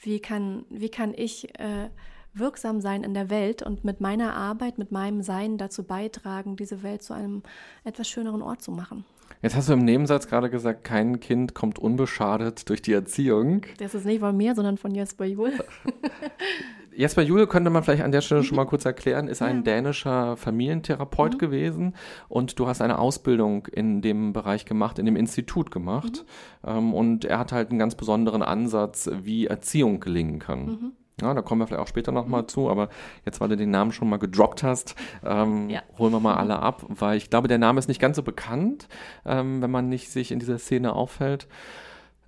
[0.01, 1.91] wie, kann, wie kann ich äh,
[2.35, 6.83] wirksam sein in der Welt und mit meiner Arbeit, mit meinem Sein dazu beitragen, diese
[6.83, 7.43] Welt zu einem
[7.85, 9.05] etwas schöneren Ort zu machen.
[9.43, 13.63] Jetzt hast du im Nebensatz gerade gesagt, kein Kind kommt unbeschadet durch die Erziehung.
[13.79, 15.53] Das ist nicht von mir, sondern von Jesper Juhl.
[16.95, 20.37] Jesper Juhl könnte man vielleicht an der Stelle schon mal kurz erklären, ist ein dänischer
[20.37, 21.39] Familientherapeut mhm.
[21.39, 21.95] gewesen
[22.29, 26.25] und du hast eine Ausbildung in dem Bereich gemacht, in dem Institut gemacht.
[26.63, 26.71] Mhm.
[26.71, 30.67] Ähm, und er hat halt einen ganz besonderen Ansatz, wie Erziehung gelingen kann.
[30.67, 30.93] Mhm.
[31.21, 32.49] Ja, da kommen wir vielleicht auch später nochmal mhm.
[32.49, 32.89] zu, aber
[33.25, 35.83] jetzt, weil du den Namen schon mal gedroppt hast, ähm, ja.
[35.99, 38.89] holen wir mal alle ab, weil ich glaube, der Name ist nicht ganz so bekannt,
[39.27, 41.47] ähm, wenn man nicht sich in dieser Szene auffällt.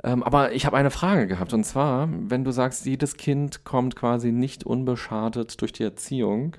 [0.05, 3.97] Ähm, aber ich habe eine Frage gehabt und zwar, wenn du sagst, jedes Kind kommt
[3.97, 6.57] quasi nicht unbeschadet durch die Erziehung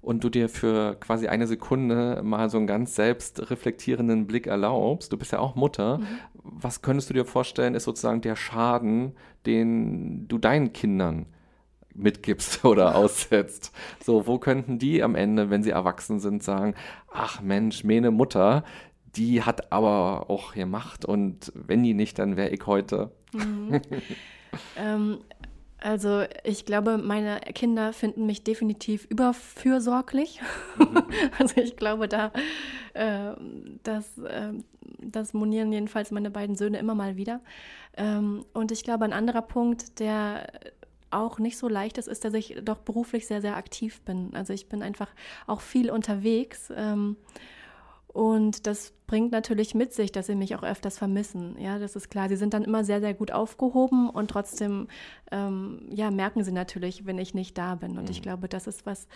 [0.00, 5.16] und du dir für quasi eine Sekunde mal so einen ganz selbstreflektierenden Blick erlaubst, du
[5.16, 6.06] bist ja auch Mutter, mhm.
[6.34, 11.26] was könntest du dir vorstellen, ist sozusagen der Schaden, den du deinen Kindern
[11.92, 13.72] mitgibst oder aussetzt.
[14.04, 16.74] So, wo könnten die am Ende, wenn sie erwachsen sind, sagen,
[17.10, 18.62] ach Mensch, meine Mutter,
[19.16, 23.10] die hat aber auch hier Macht und wenn die nicht, dann wäre ich heute.
[23.32, 23.80] Mhm.
[24.76, 25.18] ähm,
[25.78, 30.40] also ich glaube, meine Kinder finden mich definitiv überfürsorglich.
[30.78, 31.04] Mhm.
[31.38, 32.32] also ich glaube, da
[32.94, 33.34] äh,
[33.82, 34.52] das, äh,
[34.98, 37.40] das monieren jedenfalls meine beiden Söhne immer mal wieder.
[37.96, 40.46] Ähm, und ich glaube, ein anderer Punkt, der
[41.10, 44.34] auch nicht so leicht ist, ist, dass ich doch beruflich sehr, sehr aktiv bin.
[44.34, 45.08] Also ich bin einfach
[45.46, 46.72] auch viel unterwegs.
[46.74, 47.16] Ähm,
[48.08, 51.56] und das bringt natürlich mit sich, dass sie mich auch öfters vermissen.
[51.58, 52.28] Ja, das ist klar.
[52.28, 54.88] Sie sind dann immer sehr, sehr gut aufgehoben und trotzdem
[55.30, 57.98] ähm, ja, merken sie natürlich, wenn ich nicht da bin.
[57.98, 58.10] Und mhm.
[58.10, 59.06] ich glaube, das ist was,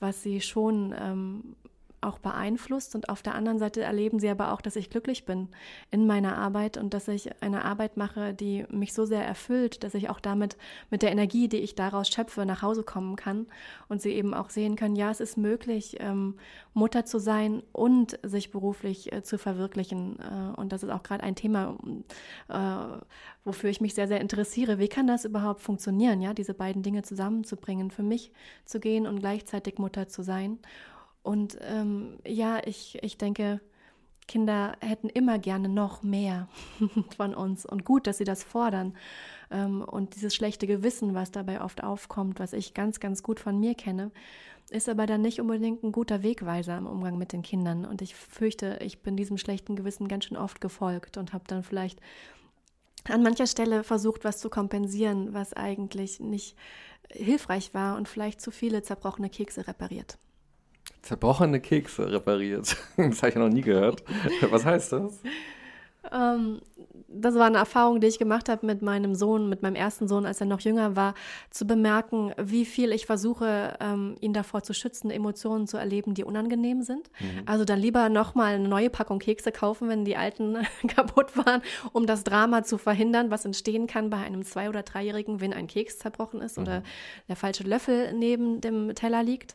[0.00, 1.56] was sie schon ähm,
[2.00, 2.94] auch beeinflusst.
[2.94, 5.48] Und auf der anderen Seite erleben sie aber auch, dass ich glücklich bin
[5.90, 9.94] in meiner Arbeit und dass ich eine Arbeit mache, die mich so sehr erfüllt, dass
[9.94, 10.56] ich auch damit
[10.90, 13.46] mit der Energie, die ich daraus schöpfe, nach Hause kommen kann
[13.88, 16.36] und sie eben auch sehen können, ja, es ist möglich, ähm,
[16.74, 20.18] Mutter zu sein und sich beruflich äh, zu verwirklichen.
[20.20, 21.76] Äh, und das ist auch gerade ein Thema,
[22.48, 23.02] äh,
[23.44, 24.78] wofür ich mich sehr, sehr interessiere.
[24.78, 28.32] Wie kann das überhaupt funktionieren, ja, diese beiden Dinge zusammenzubringen, für mich
[28.64, 30.58] zu gehen und gleichzeitig Mutter zu sein?
[31.26, 33.60] Und ähm, ja, ich, ich denke,
[34.28, 36.46] Kinder hätten immer gerne noch mehr
[37.16, 38.94] von uns und gut, dass sie das fordern.
[39.50, 43.58] Ähm, und dieses schlechte Gewissen, was dabei oft aufkommt, was ich ganz, ganz gut von
[43.58, 44.12] mir kenne,
[44.70, 47.86] ist aber dann nicht unbedingt ein guter Wegweiser im Umgang mit den Kindern.
[47.86, 51.64] Und ich fürchte, ich bin diesem schlechten Gewissen ganz schön oft gefolgt und habe dann
[51.64, 51.98] vielleicht
[53.08, 56.56] an mancher Stelle versucht, was zu kompensieren, was eigentlich nicht
[57.10, 60.18] hilfreich war und vielleicht zu viele zerbrochene Kekse repariert.
[61.06, 62.76] Zerbrochene Kekse repariert.
[62.96, 64.02] Das habe ich noch nie gehört.
[64.50, 65.20] Was heißt das?
[66.12, 66.60] Ähm,
[67.08, 70.26] das war eine Erfahrung, die ich gemacht habe mit meinem Sohn, mit meinem ersten Sohn,
[70.26, 71.14] als er noch jünger war,
[71.50, 76.24] zu bemerken, wie viel ich versuche, ähm, ihn davor zu schützen, Emotionen zu erleben, die
[76.24, 77.10] unangenehm sind.
[77.20, 77.42] Mhm.
[77.46, 82.06] Also dann lieber nochmal eine neue Packung Kekse kaufen, wenn die alten kaputt waren, um
[82.06, 85.98] das Drama zu verhindern, was entstehen kann bei einem zwei- oder dreijährigen, wenn ein Keks
[85.98, 86.62] zerbrochen ist mhm.
[86.64, 86.82] oder
[87.28, 89.54] der falsche Löffel neben dem Teller liegt.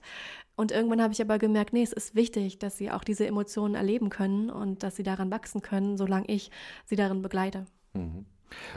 [0.56, 3.76] Und irgendwann habe ich aber gemerkt, nee, es ist wichtig, dass sie auch diese Emotionen
[3.76, 6.52] erleben können und dass sie daran wachsen können, solange ich
[6.86, 7.66] sie darin begleite.
[7.94, 8.26] Mhm.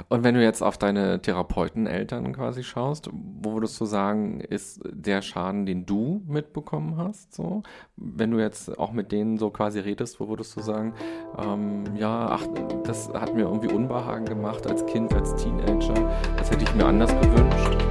[0.08, 5.22] Und wenn du jetzt auf deine Therapeuteneltern quasi schaust, wo würdest du sagen, ist der
[5.22, 7.62] Schaden, den du mitbekommen hast, so?
[7.96, 10.94] Wenn du jetzt auch mit denen so quasi redest, wo würdest du sagen,
[11.38, 12.46] ähm, ja, ach,
[12.84, 17.10] das hat mir irgendwie Unbehagen gemacht als Kind, als Teenager, das hätte ich mir anders
[17.20, 17.83] gewünscht?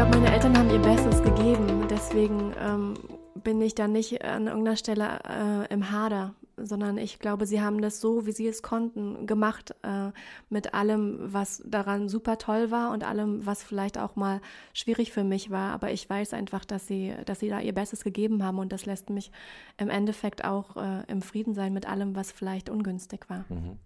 [0.00, 1.86] Glaube, meine Eltern haben ihr Bestes gegeben.
[1.90, 2.94] Deswegen ähm,
[3.34, 7.82] bin ich da nicht an irgendeiner Stelle äh, im Hader, sondern ich glaube, sie haben
[7.82, 10.10] das so, wie sie es konnten, gemacht äh,
[10.48, 14.40] mit allem, was daran super toll war und allem, was vielleicht auch mal
[14.72, 15.70] schwierig für mich war.
[15.72, 18.86] Aber ich weiß einfach, dass sie, dass sie da ihr Bestes gegeben haben und das
[18.86, 19.30] lässt mich
[19.76, 23.44] im Endeffekt auch äh, im Frieden sein mit allem, was vielleicht ungünstig war.
[23.50, 23.76] Mhm.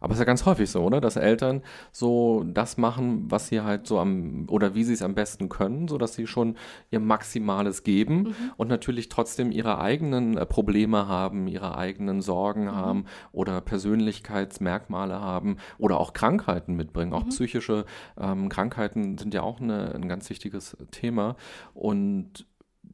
[0.00, 1.00] Aber es ist ja ganz häufig so, oder?
[1.00, 5.14] Dass Eltern so das machen, was sie halt so am, oder wie sie es am
[5.14, 6.56] besten können, so dass sie schon
[6.90, 8.34] ihr Maximales geben mhm.
[8.56, 12.72] und natürlich trotzdem ihre eigenen äh, Probleme haben, ihre eigenen Sorgen mhm.
[12.72, 17.12] haben oder Persönlichkeitsmerkmale haben oder auch Krankheiten mitbringen.
[17.12, 17.30] Auch mhm.
[17.30, 17.84] psychische
[18.18, 21.36] ähm, Krankheiten sind ja auch eine, ein ganz wichtiges Thema.
[21.74, 22.46] Und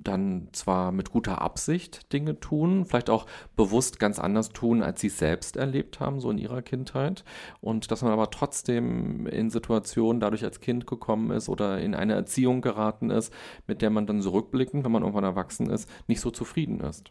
[0.04, 5.08] dann zwar mit guter Absicht Dinge tun, vielleicht auch bewusst ganz anders tun, als sie
[5.08, 7.24] selbst erlebt haben, so in ihrer Kindheit.
[7.60, 12.14] Und dass man aber trotzdem in Situationen dadurch als Kind gekommen ist oder in eine
[12.14, 13.32] Erziehung geraten ist,
[13.66, 17.10] mit der man dann zurückblickend, wenn man irgendwann erwachsen ist, nicht so zufrieden ist.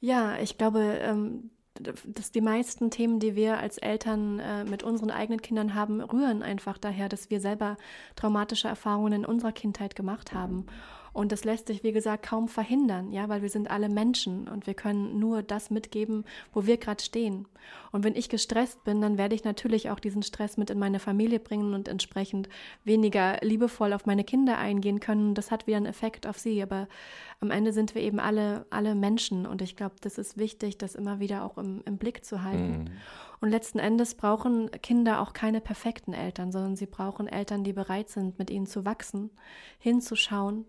[0.00, 5.10] Ja, ich glaube, ähm, dass die meisten Themen, die wir als Eltern äh, mit unseren
[5.10, 7.76] eigenen Kindern haben, rühren einfach daher, dass wir selber
[8.14, 10.66] traumatische Erfahrungen in unserer Kindheit gemacht haben.
[11.14, 14.66] Und das lässt sich, wie gesagt, kaum verhindern, ja, weil wir sind alle Menschen und
[14.66, 17.46] wir können nur das mitgeben, wo wir gerade stehen.
[17.92, 20.98] Und wenn ich gestresst bin, dann werde ich natürlich auch diesen Stress mit in meine
[20.98, 22.48] Familie bringen und entsprechend
[22.82, 25.34] weniger liebevoll auf meine Kinder eingehen können.
[25.34, 26.60] Das hat wieder einen Effekt auf sie.
[26.60, 26.88] Aber
[27.40, 30.94] am Ende sind wir eben alle, alle Menschen und ich glaube, das ist wichtig, das
[30.94, 32.84] immer wieder auch im, im Blick zu halten.
[32.84, 32.90] Mhm.
[33.40, 38.08] Und letzten Endes brauchen Kinder auch keine perfekten Eltern, sondern sie brauchen Eltern, die bereit
[38.08, 39.30] sind, mit ihnen zu wachsen,
[39.78, 40.66] hinzuschauen,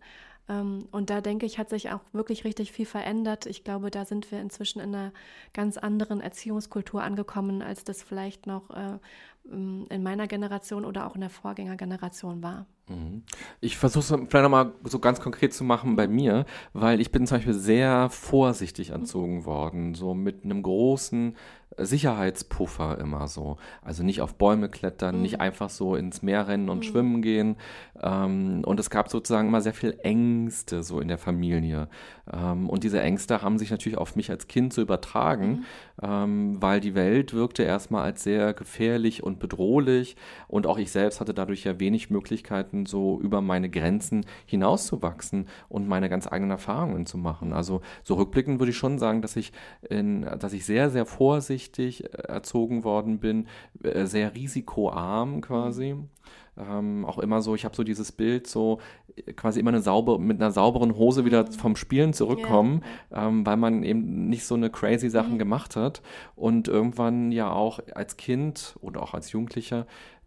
[0.47, 3.45] ähm, und da denke ich, hat sich auch wirklich richtig viel verändert.
[3.45, 5.11] Ich glaube, da sind wir inzwischen in einer
[5.53, 8.99] ganz anderen Erziehungskultur angekommen, als das vielleicht noch äh,
[9.45, 12.65] in meiner Generation oder auch in der Vorgängergeneration war.
[12.87, 13.23] Mhm.
[13.61, 17.25] Ich versuche es vielleicht nochmal so ganz konkret zu machen bei mir, weil ich bin
[17.25, 21.35] zum Beispiel sehr vorsichtig erzogen worden, so mit einem großen
[21.77, 23.57] Sicherheitspuffer immer so.
[23.81, 25.21] Also nicht auf Bäume klettern, mhm.
[25.21, 26.83] nicht einfach so ins Meer rennen und mhm.
[26.83, 27.57] schwimmen gehen.
[28.01, 31.89] Ähm, und es gab sozusagen immer sehr viel Ängste so in der Familie.
[32.31, 35.63] Ähm, und diese Ängste haben sich natürlich auf mich als Kind so übertragen, mhm.
[36.01, 40.15] ähm, weil die Welt wirkte erstmal als sehr gefährlich und bedrohlich.
[40.47, 45.87] Und auch ich selbst hatte dadurch ja wenig Möglichkeiten, so über meine Grenzen hinauszuwachsen und
[45.87, 47.53] meine ganz eigenen Erfahrungen zu machen.
[47.53, 49.53] Also so rückblickend würde ich schon sagen, dass ich,
[49.89, 53.47] in, dass ich sehr, sehr vorsichtig äh, erzogen worden bin,
[53.83, 55.93] äh, sehr risikoarm quasi.
[55.93, 56.09] Mhm
[56.57, 58.79] ähm, auch immer so, ich habe so dieses Bild, so
[59.15, 63.27] äh, quasi immer eine sauber, mit einer sauberen Hose wieder vom Spielen zurückkommen, yeah.
[63.27, 65.39] ähm, weil man eben nicht so eine crazy Sachen mhm.
[65.39, 66.01] gemacht hat
[66.35, 69.85] und irgendwann ja auch als Kind oder auch als Jugendlicher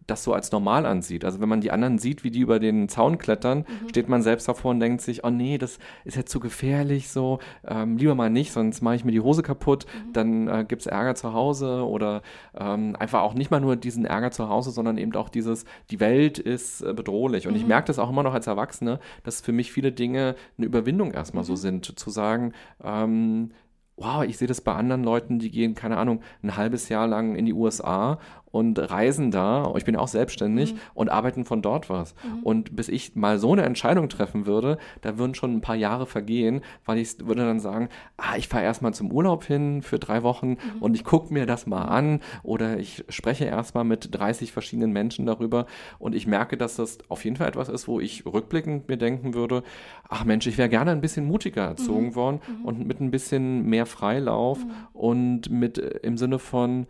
[0.09, 1.25] das so als normal ansieht.
[1.25, 3.89] Also wenn man die anderen sieht, wie die über den Zaun klettern, mhm.
[3.91, 7.39] steht man selbst davor und denkt sich, oh nee, das ist jetzt zu gefährlich, so
[7.67, 10.13] ähm, lieber mal nicht, sonst mache ich mir die Hose kaputt, mhm.
[10.15, 12.23] dann äh, gibt es Ärger zu Hause oder
[12.59, 16.01] ähm, einfach auch nicht mal nur diesen Ärger zu Hause, sondern eben auch dieses, die
[16.01, 17.47] Welt ist äh, bedrohlich.
[17.47, 17.61] Und mhm.
[17.61, 21.13] ich merke das auch immer noch als Erwachsene, dass für mich viele Dinge eine Überwindung
[21.13, 21.57] erstmal so mhm.
[21.57, 23.51] sind, zu sagen, ähm,
[23.99, 27.35] wow, ich sehe das bei anderen Leuten, die gehen, keine Ahnung, ein halbes Jahr lang
[27.35, 28.19] in die USA
[28.51, 30.79] und reisen da, ich bin auch selbstständig mhm.
[30.95, 32.15] und arbeiten von dort was.
[32.25, 32.43] Mhm.
[32.43, 36.07] Und bis ich mal so eine Entscheidung treffen würde, da würden schon ein paar Jahre
[36.07, 40.23] vergehen, weil ich würde dann sagen, ah, ich fahre erstmal zum Urlaub hin für drei
[40.23, 40.81] Wochen mhm.
[40.81, 45.27] und ich gucke mir das mal an oder ich spreche erstmal mit 30 verschiedenen Menschen
[45.27, 45.67] darüber
[45.99, 49.35] und ich merke, dass das auf jeden Fall etwas ist, wo ich rückblickend mir denken
[49.35, 49.63] würde,
[50.09, 52.15] ach Mensch, ich wäre gerne ein bisschen mutiger erzogen mhm.
[52.15, 52.65] worden mhm.
[52.65, 54.71] und mit ein bisschen mehr Freilauf mhm.
[54.93, 56.87] und mit äh, im Sinne von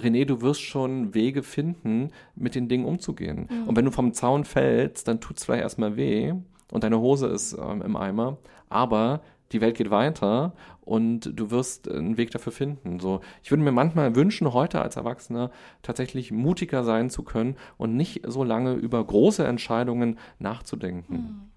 [0.00, 3.48] René, du wirst schon Wege finden, mit den Dingen umzugehen.
[3.50, 3.68] Mhm.
[3.68, 6.34] Und wenn du vom Zaun fällst, dann tut es vielleicht erstmal weh
[6.72, 9.20] und deine Hose ist ähm, im Eimer, aber
[9.52, 13.00] die Welt geht weiter und du wirst einen Weg dafür finden.
[13.00, 15.50] So, ich würde mir manchmal wünschen, heute als Erwachsener
[15.82, 21.14] tatsächlich mutiger sein zu können und nicht so lange über große Entscheidungen nachzudenken.
[21.14, 21.50] Mhm.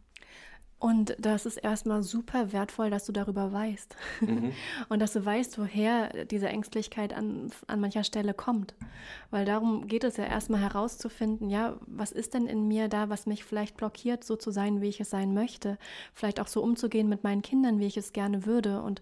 [0.83, 3.95] Und das ist erstmal super wertvoll, dass du darüber weißt.
[4.19, 4.51] Mhm.
[4.89, 8.75] Und dass du weißt, woher diese Ängstlichkeit an, an mancher Stelle kommt.
[9.31, 13.27] Weil darum geht es ja erstmal herauszufinden, ja, was ist denn in mir da, was
[13.27, 15.77] mich vielleicht blockiert, so zu sein, wie ich es sein möchte.
[16.13, 18.81] Vielleicht auch so umzugehen mit meinen Kindern, wie ich es gerne würde.
[18.81, 18.99] Und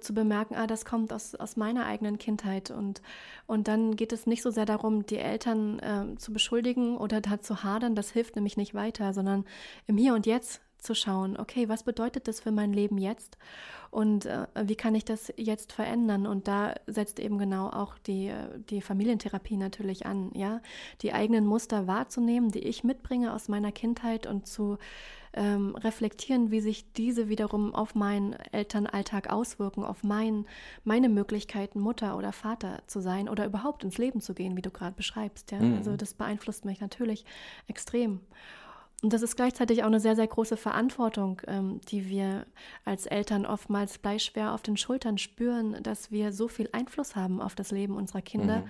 [0.00, 2.70] zu bemerken, ah, das kommt aus, aus meiner eigenen Kindheit.
[2.70, 3.02] Und,
[3.46, 7.38] und dann geht es nicht so sehr darum, die Eltern äh, zu beschuldigen oder da
[7.38, 7.94] zu hadern.
[7.94, 9.44] Das hilft nämlich nicht weiter, sondern
[9.86, 13.38] im Hier und Jetzt zu schauen, okay, was bedeutet das für mein Leben jetzt
[13.92, 16.26] und äh, wie kann ich das jetzt verändern?
[16.26, 20.62] Und da setzt eben genau auch die, äh, die Familientherapie natürlich an, ja,
[21.02, 24.78] die eigenen Muster wahrzunehmen, die ich mitbringe aus meiner Kindheit und zu
[25.34, 30.46] ähm, reflektieren, wie sich diese wiederum auf meinen Elternalltag auswirken, auf mein,
[30.84, 34.70] meine Möglichkeiten, Mutter oder Vater zu sein oder überhaupt ins Leben zu gehen, wie du
[34.70, 35.50] gerade beschreibst.
[35.52, 35.60] Ja?
[35.60, 35.76] Mhm.
[35.76, 37.26] Also das beeinflusst mich natürlich
[37.66, 38.20] extrem.
[39.02, 42.46] Und das ist gleichzeitig auch eine sehr, sehr große Verantwortung, ähm, die wir
[42.84, 47.56] als Eltern oftmals bleischwer auf den Schultern spüren, dass wir so viel Einfluss haben auf
[47.56, 48.68] das Leben unserer Kinder mhm.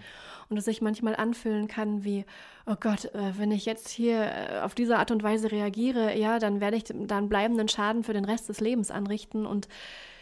[0.49, 2.25] und es sich manchmal anfühlen kann wie,
[2.65, 6.39] oh Gott, äh, wenn ich jetzt hier äh, auf diese Art und Weise reagiere, ja,
[6.39, 9.69] dann werde ich dann bleibenden Schaden für den Rest des Lebens anrichten und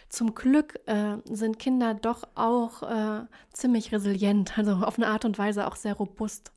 [0.09, 5.39] zum Glück äh, sind Kinder doch auch äh, ziemlich resilient, also auf eine Art und
[5.39, 6.51] Weise auch sehr robust.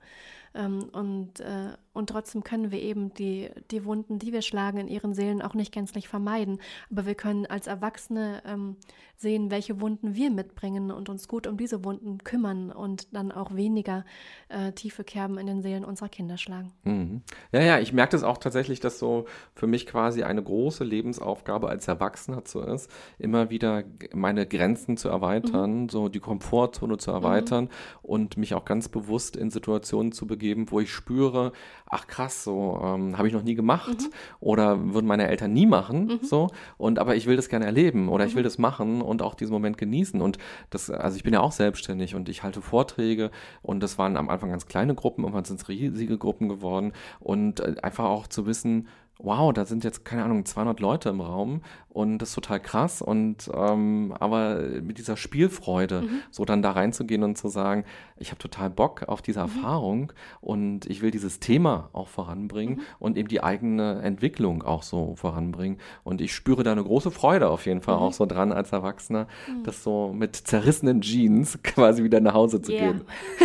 [0.55, 4.87] Ähm, und, äh, und trotzdem können wir eben die, die Wunden, die wir schlagen in
[4.87, 6.59] ihren Seelen auch nicht gänzlich vermeiden.
[6.91, 8.77] Aber wir können als Erwachsene ähm,
[9.15, 13.55] sehen, welche Wunden wir mitbringen und uns gut um diese Wunden kümmern und dann auch
[13.55, 14.05] weniger
[14.49, 16.73] äh, tiefe Kerben in den Seelen unserer Kinder schlagen.
[16.83, 17.21] Mhm.
[17.51, 21.69] Ja, ja, ich merke das auch tatsächlich, dass so für mich quasi eine große Lebensaufgabe
[21.69, 25.89] als Erwachsener so ist, immer wieder meine Grenzen zu erweitern, mhm.
[25.89, 27.69] so die Komfortzone zu erweitern mhm.
[28.01, 31.53] und mich auch ganz bewusst in Situationen zu begeben, wo ich spüre,
[31.93, 34.13] ach krass, so ähm, habe ich noch nie gemacht mhm.
[34.39, 36.19] oder würden meine Eltern nie machen, mhm.
[36.25, 38.45] so und aber ich will das gerne erleben oder ich will mhm.
[38.45, 40.37] das machen und auch diesen Moment genießen und
[40.69, 43.31] das, also ich bin ja auch selbstständig und ich halte Vorträge
[43.61, 47.59] und das waren am Anfang ganz kleine Gruppen, irgendwann sind es riesige Gruppen geworden und
[47.59, 48.87] äh, einfach auch zu wissen,
[49.19, 51.61] wow, da sind jetzt, keine Ahnung, 200 Leute im Raum
[51.93, 53.01] und das ist total krass.
[53.01, 56.19] Und ähm, aber mit dieser Spielfreude, mhm.
[56.31, 57.85] so dann da reinzugehen und zu sagen,
[58.17, 59.45] ich habe total Bock auf diese mhm.
[59.45, 62.83] Erfahrung und ich will dieses Thema auch voranbringen mhm.
[62.99, 65.77] und eben die eigene Entwicklung auch so voranbringen.
[66.03, 68.01] Und ich spüre da eine große Freude auf jeden Fall mhm.
[68.01, 69.63] auch so dran als Erwachsener, mhm.
[69.63, 72.91] das so mit zerrissenen Jeans quasi wieder nach Hause zu yeah.
[72.91, 73.01] gehen.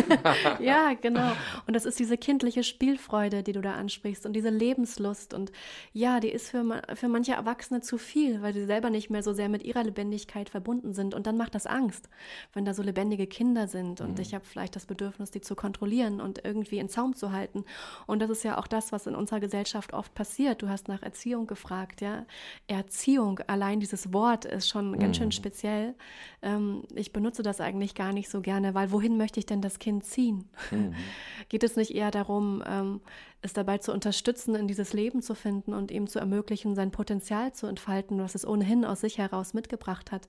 [0.61, 1.32] ja, genau.
[1.66, 5.34] Und das ist diese kindliche Spielfreude, die du da ansprichst und diese Lebenslust.
[5.34, 5.53] Und
[5.92, 9.32] ja, die ist für, für manche Erwachsene zu viel weil sie selber nicht mehr so
[9.32, 11.14] sehr mit ihrer Lebendigkeit verbunden sind.
[11.14, 12.09] Und dann macht das Angst,
[12.53, 14.20] wenn da so lebendige Kinder sind und mhm.
[14.20, 17.64] ich habe vielleicht das Bedürfnis, die zu kontrollieren und irgendwie in Zaum zu halten.
[18.07, 20.62] Und das ist ja auch das, was in unserer Gesellschaft oft passiert.
[20.62, 22.26] Du hast nach Erziehung gefragt, ja.
[22.66, 24.99] Erziehung, allein dieses Wort ist schon mhm.
[24.99, 25.32] ganz schön mhm.
[25.32, 25.95] speziell.
[26.43, 29.78] Ähm, ich benutze das eigentlich gar nicht so gerne, weil wohin möchte ich denn das
[29.78, 30.49] Kind ziehen?
[30.70, 30.95] Mhm.
[31.49, 33.01] Geht es nicht eher darum, ähm,
[33.41, 37.53] es dabei zu unterstützen, in dieses Leben zu finden und ihm zu ermöglichen, sein Potenzial
[37.53, 40.28] zu entfalten, was es ohnehin aus sich heraus mitgebracht hat.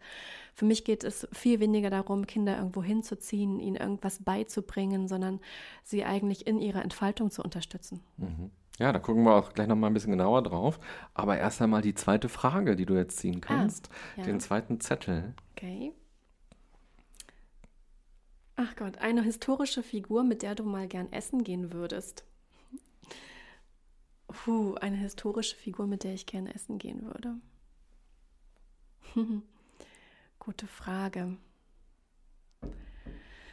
[0.54, 5.40] Für mich geht es viel weniger darum, Kinder irgendwo hinzuziehen, ihnen irgendwas beizubringen, sondern
[5.84, 8.02] sie eigentlich in ihrer Entfaltung zu unterstützen.
[8.18, 8.52] Mhm.
[8.78, 10.80] Ja, da gucken wir auch gleich nochmal ein bisschen genauer drauf.
[11.14, 13.90] Aber erst einmal die zweite Frage, die du jetzt ziehen ah, kannst.
[13.92, 14.24] Ah, ja.
[14.24, 15.34] Den zweiten Zettel.
[15.52, 15.92] Okay.
[18.56, 22.24] Ach Gott, eine historische Figur, mit der du mal gern essen gehen würdest.
[24.30, 27.36] Puh, eine historische Figur, mit der ich gerne essen gehen würde.
[30.40, 31.38] Gute Frage.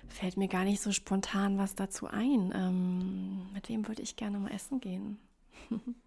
[0.08, 2.52] Fällt mir gar nicht so spontan was dazu ein.
[2.54, 5.18] Ähm, mit wem würde ich gerne mal essen gehen?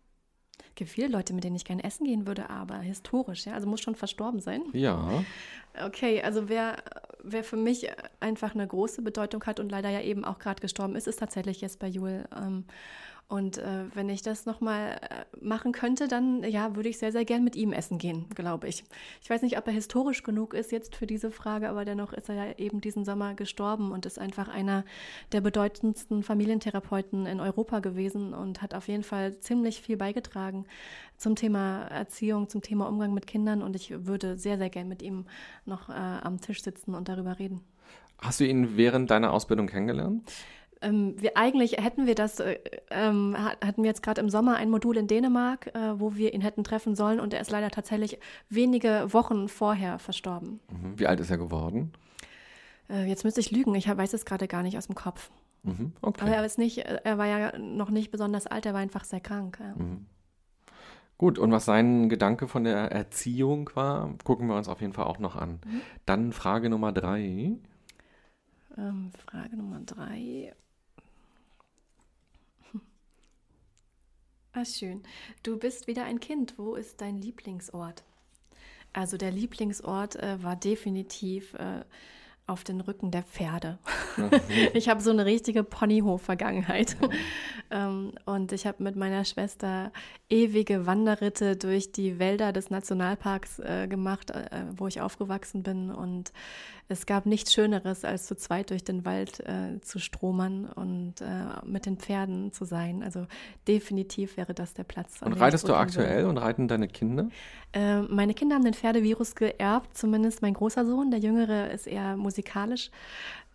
[0.79, 3.81] gibt viele Leute, mit denen ich gerne essen gehen würde, aber historisch, ja, also muss
[3.81, 4.63] schon verstorben sein.
[4.71, 5.23] Ja.
[5.85, 6.77] Okay, also wer,
[7.21, 7.87] wer für mich
[8.21, 11.61] einfach eine große Bedeutung hat und leider ja eben auch gerade gestorben ist, ist tatsächlich
[11.61, 12.25] Jesper Juhl.
[12.35, 12.63] Ähm,
[13.29, 17.25] und äh, wenn ich das nochmal äh, machen könnte, dann ja, würde ich sehr, sehr
[17.25, 18.83] gern mit ihm essen gehen, glaube ich.
[19.21, 22.27] Ich weiß nicht, ob er historisch genug ist jetzt für diese Frage, aber dennoch ist
[22.27, 24.83] er ja eben diesen Sommer gestorben und ist einfach einer
[25.31, 30.65] der bedeutendsten Familientherapeuten in Europa gewesen und hat auf jeden Fall ziemlich viel beigetragen
[31.15, 33.61] zum Thema Erziehung, zum Thema Umgang mit Kindern.
[33.61, 35.25] Und ich würde sehr, sehr gern mit ihm
[35.65, 37.61] noch äh, am Tisch sitzen und darüber reden.
[38.17, 40.31] Hast du ihn während deiner Ausbildung kennengelernt?
[40.81, 42.57] Ähm, wir, eigentlich hätten wir das, äh,
[42.89, 46.41] ähm, hatten wir jetzt gerade im Sommer ein Modul in Dänemark, äh, wo wir ihn
[46.41, 48.19] hätten treffen sollen und er ist leider tatsächlich
[48.49, 50.59] wenige Wochen vorher verstorben.
[50.69, 50.97] Mhm.
[50.97, 51.91] Wie alt ist er geworden?
[52.89, 55.31] Äh, jetzt müsste ich lügen, ich weiß es gerade gar nicht aus dem Kopf.
[55.63, 55.91] Mhm.
[56.01, 56.21] Okay.
[56.21, 59.19] Aber er ist nicht, er war ja noch nicht besonders alt, er war einfach sehr
[59.19, 59.59] krank.
[59.59, 59.75] Ja.
[59.75, 60.05] Mhm.
[61.17, 65.03] Gut, und was sein Gedanke von der Erziehung war, gucken wir uns auf jeden Fall
[65.03, 65.59] auch noch an.
[65.65, 65.81] Mhm.
[66.05, 67.51] Dann Frage Nummer drei.
[68.77, 70.53] Ähm, Frage Nummer drei.
[74.59, 75.03] Ah, schön.
[75.41, 76.55] Du bist wieder ein Kind.
[76.57, 78.03] Wo ist dein Lieblingsort?
[78.91, 81.85] Also der Lieblingsort äh, war definitiv äh,
[82.45, 83.77] auf den Rücken der Pferde.
[84.73, 86.97] ich habe so eine richtige Ponyhof-Vergangenheit.
[87.71, 89.93] ähm, und ich habe mit meiner Schwester
[90.29, 95.89] ewige Wanderritte durch die Wälder des Nationalparks äh, gemacht, äh, wo ich aufgewachsen bin.
[95.89, 96.33] Und
[96.89, 101.25] es gab nichts Schöneres, als zu zweit durch den Wald äh, zu stromern und äh,
[101.63, 103.03] mit den Pferden zu sein.
[103.03, 103.27] Also
[103.67, 105.21] definitiv wäre das der Platz.
[105.21, 107.29] Und reitest du aktuell und reiten deine Kinder?
[107.73, 111.11] Äh, meine Kinder haben den Pferdevirus geerbt, zumindest mein großer Sohn.
[111.11, 112.89] Der Jüngere ist eher musikalisch.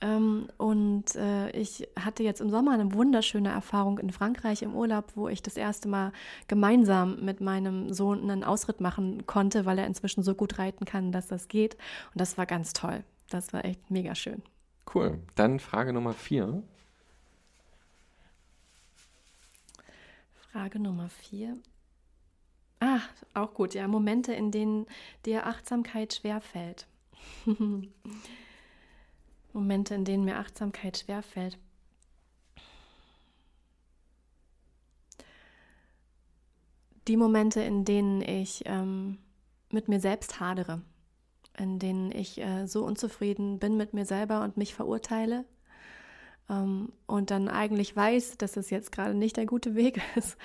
[0.05, 5.13] Ähm, und äh, ich hatte jetzt im Sommer eine wunderschöne Erfahrung in Frankreich im Urlaub,
[5.15, 6.13] wo ich das erste Mal
[6.47, 11.11] gemeinsam mit meinem Sohn einen Ausritt machen konnte, weil er inzwischen so gut reiten kann,
[11.11, 11.77] dass das geht.
[12.13, 13.03] Und das war ganz toll.
[13.31, 14.43] Das war echt mega schön.
[14.95, 15.21] Cool.
[15.37, 16.63] Dann Frage Nummer vier.
[20.53, 21.57] Frage Nummer vier.
[22.81, 23.01] Ah,
[23.33, 23.89] auch gut, ja.
[23.89, 24.87] Momente, in denen
[25.25, 26.87] dir Achtsamkeit schwerfällt.
[29.55, 31.59] Momente, in denen mir Achtsamkeit schwerfällt.
[37.09, 39.19] die Momente, in denen ich ähm,
[39.71, 40.81] mit mir selbst hadere,
[41.59, 45.45] in denen ich äh, so unzufrieden bin mit mir selber und mich verurteile
[46.49, 50.37] ähm, und dann eigentlich weiß, dass es jetzt gerade nicht der gute Weg ist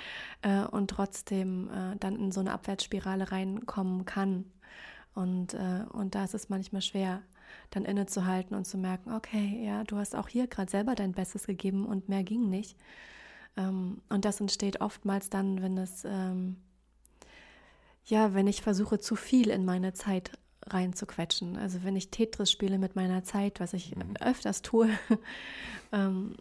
[0.42, 4.44] äh, und trotzdem äh, dann in so eine Abwärtsspirale reinkommen kann.
[5.14, 7.22] Und, äh, und da ist es manchmal schwer,
[7.70, 11.46] dann innezuhalten und zu merken, okay, ja, du hast auch hier gerade selber dein Bestes
[11.46, 12.76] gegeben und mehr ging nicht.
[13.56, 16.56] Ähm, und das entsteht oftmals dann, wenn es, ähm,
[18.04, 20.32] ja, wenn ich versuche, zu viel in meine Zeit
[20.66, 21.56] reinzuquetschen.
[21.56, 24.16] Also wenn ich Tetris spiele mit meiner Zeit, was ich mhm.
[24.20, 24.88] öfters tue,
[25.92, 26.36] ähm,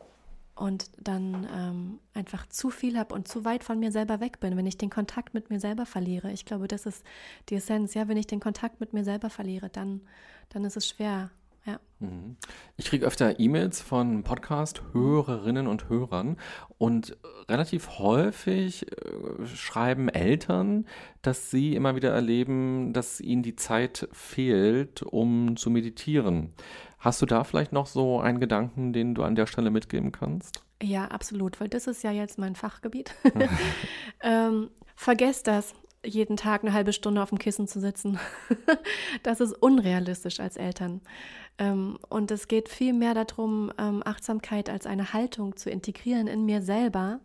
[0.59, 4.57] und dann ähm, einfach zu viel habe und zu weit von mir selber weg bin,
[4.57, 6.33] wenn ich den Kontakt mit mir selber verliere.
[6.33, 7.05] Ich glaube, das ist
[7.47, 7.93] die Essenz.
[7.93, 10.01] Ja, wenn ich den Kontakt mit mir selber verliere, dann,
[10.49, 11.31] dann ist es schwer,
[11.65, 11.79] ja.
[11.99, 12.37] Mhm.
[12.77, 16.37] Ich kriege öfter E-Mails von Podcast-Hörerinnen und Hörern
[16.77, 20.87] und relativ häufig äh, schreiben Eltern,
[21.21, 26.53] dass sie immer wieder erleben, dass ihnen die Zeit fehlt, um zu meditieren.
[26.97, 30.63] Hast du da vielleicht noch so einen Gedanken, den du an der Stelle mitgeben kannst?
[30.81, 33.13] Ja, absolut, weil das ist ja jetzt mein Fachgebiet.
[34.21, 35.73] ähm, vergesst das
[36.05, 38.19] jeden Tag eine halbe Stunde auf dem Kissen zu sitzen.
[39.23, 41.01] das ist unrealistisch als Eltern.
[41.57, 46.45] Ähm, und es geht viel mehr darum, ähm, Achtsamkeit als eine Haltung zu integrieren in
[46.45, 47.19] mir selber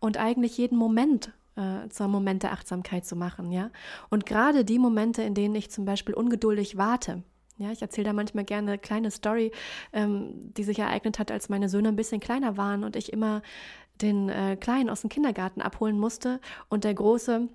[0.00, 3.70] und eigentlich jeden Moment äh, zum Moment der Achtsamkeit zu machen, ja.
[4.10, 7.22] Und gerade die Momente, in denen ich zum Beispiel ungeduldig warte,
[7.56, 9.50] ja, ich erzähle da manchmal gerne eine kleine Story,
[9.92, 13.42] ähm, die sich ereignet hat, als meine Söhne ein bisschen kleiner waren und ich immer
[14.00, 17.48] den äh, Kleinen aus dem Kindergarten abholen musste und der Große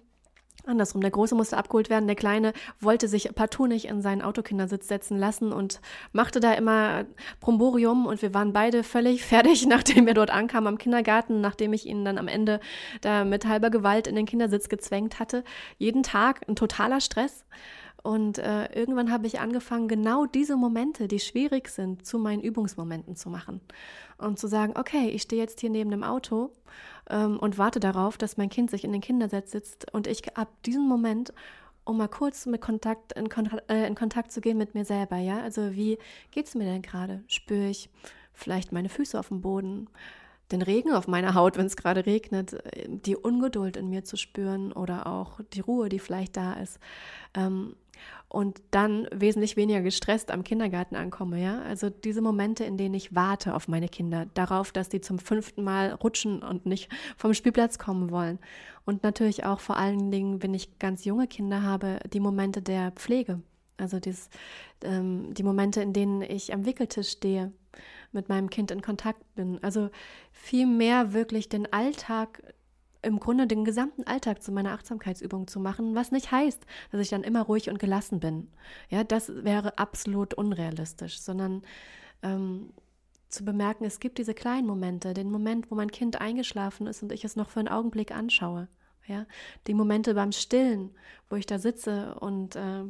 [0.66, 4.88] Andersrum, der Große musste abgeholt werden, der Kleine wollte sich partout nicht in seinen Autokindersitz
[4.88, 5.82] setzen lassen und
[6.14, 7.04] machte da immer
[7.42, 11.86] Bromborium und wir waren beide völlig fertig, nachdem wir dort ankamen am Kindergarten, nachdem ich
[11.86, 12.62] ihn dann am Ende
[13.02, 15.44] da mit halber Gewalt in den Kindersitz gezwängt hatte.
[15.78, 17.44] Jeden Tag ein totaler Stress.
[18.04, 23.16] Und äh, irgendwann habe ich angefangen, genau diese Momente, die schwierig sind, zu meinen Übungsmomenten
[23.16, 23.62] zu machen.
[24.18, 26.52] Und zu sagen, okay, ich stehe jetzt hier neben dem Auto
[27.10, 30.50] ähm, und warte darauf, dass mein Kind sich in den Kindersitz sitzt und ich ab
[30.64, 31.34] diesem Moment
[31.86, 35.18] um mal kurz mit Kontakt in, Kontakt, äh, in Kontakt zu gehen mit mir selber,
[35.18, 35.42] ja?
[35.42, 35.98] Also wie
[36.32, 37.24] geht es mir denn gerade?
[37.28, 37.90] Spüre ich
[38.34, 39.90] vielleicht meine Füße auf dem Boden?
[40.52, 44.72] den Regen auf meiner Haut, wenn es gerade regnet, die Ungeduld in mir zu spüren
[44.72, 46.80] oder auch die Ruhe, die vielleicht da ist.
[47.34, 47.76] Ähm,
[48.34, 51.62] und dann wesentlich weniger gestresst am Kindergarten ankomme, ja.
[51.62, 55.64] Also diese Momente, in denen ich warte auf meine Kinder, darauf, dass die zum fünften
[55.64, 58.40] Mal rutschen und nicht vom Spielplatz kommen wollen.
[58.86, 62.92] Und natürlich auch vor allen Dingen, wenn ich ganz junge Kinder habe, die Momente der
[62.94, 63.40] Pflege.
[63.78, 64.32] Also dieses,
[64.84, 67.52] ähm, die Momente, in denen ich am Wickeltisch stehe
[68.14, 69.60] mit meinem Kind in Kontakt bin.
[69.62, 69.92] Also
[70.32, 72.42] viel mehr wirklich den Alltag,
[73.04, 77.10] im Grunde den gesamten Alltag zu meiner Achtsamkeitsübung zu machen, was nicht heißt, dass ich
[77.10, 78.48] dann immer ruhig und gelassen bin.
[78.90, 81.62] Ja, das wäre absolut unrealistisch, sondern
[82.24, 82.72] ähm,
[83.30, 87.12] zu bemerken, es gibt diese kleinen Momente, den Moment, wo mein Kind eingeschlafen ist und
[87.12, 88.68] ich es noch für einen Augenblick anschaue.
[89.06, 89.26] Ja,
[89.68, 90.92] die Momente beim Stillen,
[91.30, 92.84] wo ich da sitze und, äh,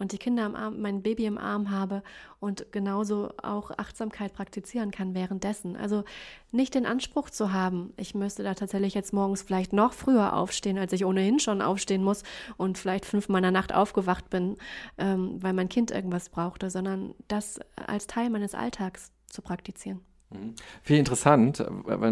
[0.00, 2.02] und die Kinder am Arm, mein Baby im Arm habe
[2.40, 5.76] und genauso auch Achtsamkeit praktizieren kann währenddessen.
[5.76, 6.02] Also
[6.50, 10.76] nicht den Anspruch zu haben, ich müsste da tatsächlich jetzt morgens vielleicht noch früher aufstehen,
[10.76, 12.24] als ich ohnehin schon aufstehen muss
[12.56, 14.56] und vielleicht fünfmal in der Nacht aufgewacht bin,
[14.98, 20.00] ähm, weil mein Kind irgendwas brauchte, sondern das als Teil meines Alltags zu praktizieren.
[20.32, 20.54] Mhm.
[20.82, 21.64] Viel interessant,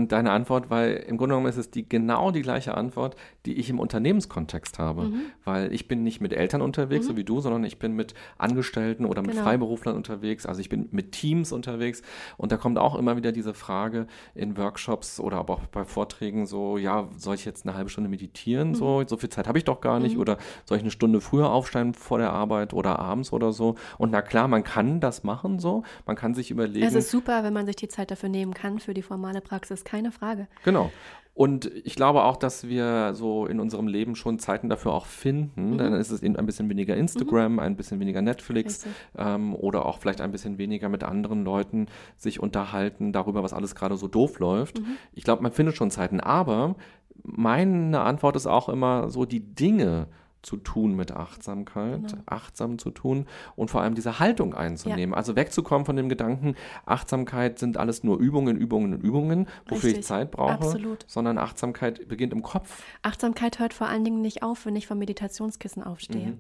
[0.09, 3.17] deine Antwort, weil im Grunde genommen ist es die genau die gleiche Antwort,
[3.47, 5.05] die ich im Unternehmenskontext habe.
[5.05, 5.21] Mhm.
[5.45, 7.11] Weil ich bin nicht mit Eltern unterwegs, mhm.
[7.11, 9.45] so wie du, sondern ich bin mit Angestellten oder mit genau.
[9.45, 10.47] Freiberuflern unterwegs.
[10.47, 12.03] Also ich bin mit Teams unterwegs.
[12.37, 16.47] Und da kommt auch immer wieder diese Frage in Workshops oder aber auch bei Vorträgen
[16.47, 18.71] so, ja, soll ich jetzt eine halbe Stunde meditieren?
[18.71, 18.75] Mhm.
[18.75, 20.17] So, so viel Zeit habe ich doch gar nicht.
[20.17, 20.21] Mhm.
[20.21, 23.77] Oder soll ich eine Stunde früher aufsteigen vor der Arbeit oder abends oder so?
[23.97, 25.85] Und na klar, man kann das machen so.
[26.05, 26.85] Man kann sich überlegen.
[26.85, 29.41] Es ist super, wenn man sich die Zeit Zeit dafür nehmen kann für die formale
[29.41, 30.49] Praxis, keine Frage.
[30.65, 30.91] Genau.
[31.35, 35.75] Und ich glaube auch, dass wir so in unserem Leben schon Zeiten dafür auch finden.
[35.75, 35.79] Mhm.
[35.79, 37.59] Dann ist es eben ein bisschen weniger Instagram, mhm.
[37.61, 38.85] ein bisschen weniger Netflix
[39.17, 41.87] ähm, oder auch vielleicht ein bisschen weniger mit anderen Leuten
[42.17, 44.81] sich unterhalten darüber, was alles gerade so doof läuft.
[44.81, 44.97] Mhm.
[45.13, 46.19] Ich glaube, man findet schon Zeiten.
[46.19, 46.75] Aber
[47.23, 50.09] meine Antwort ist auch immer so, die Dinge,
[50.43, 52.23] zu tun mit Achtsamkeit, genau.
[52.27, 53.27] achtsam zu tun
[53.57, 55.13] und vor allem diese Haltung einzunehmen.
[55.13, 55.17] Ja.
[55.17, 56.55] Also wegzukommen von dem Gedanken,
[56.87, 60.01] Achtsamkeit sind alles nur Übungen, Übungen und Übungen, wofür Richtig.
[60.01, 61.05] ich Zeit brauche, Absolut.
[61.09, 62.83] sondern Achtsamkeit beginnt im Kopf.
[63.03, 66.29] Achtsamkeit hört vor allen Dingen nicht auf, wenn ich vom Meditationskissen aufstehe.
[66.29, 66.39] Mhm.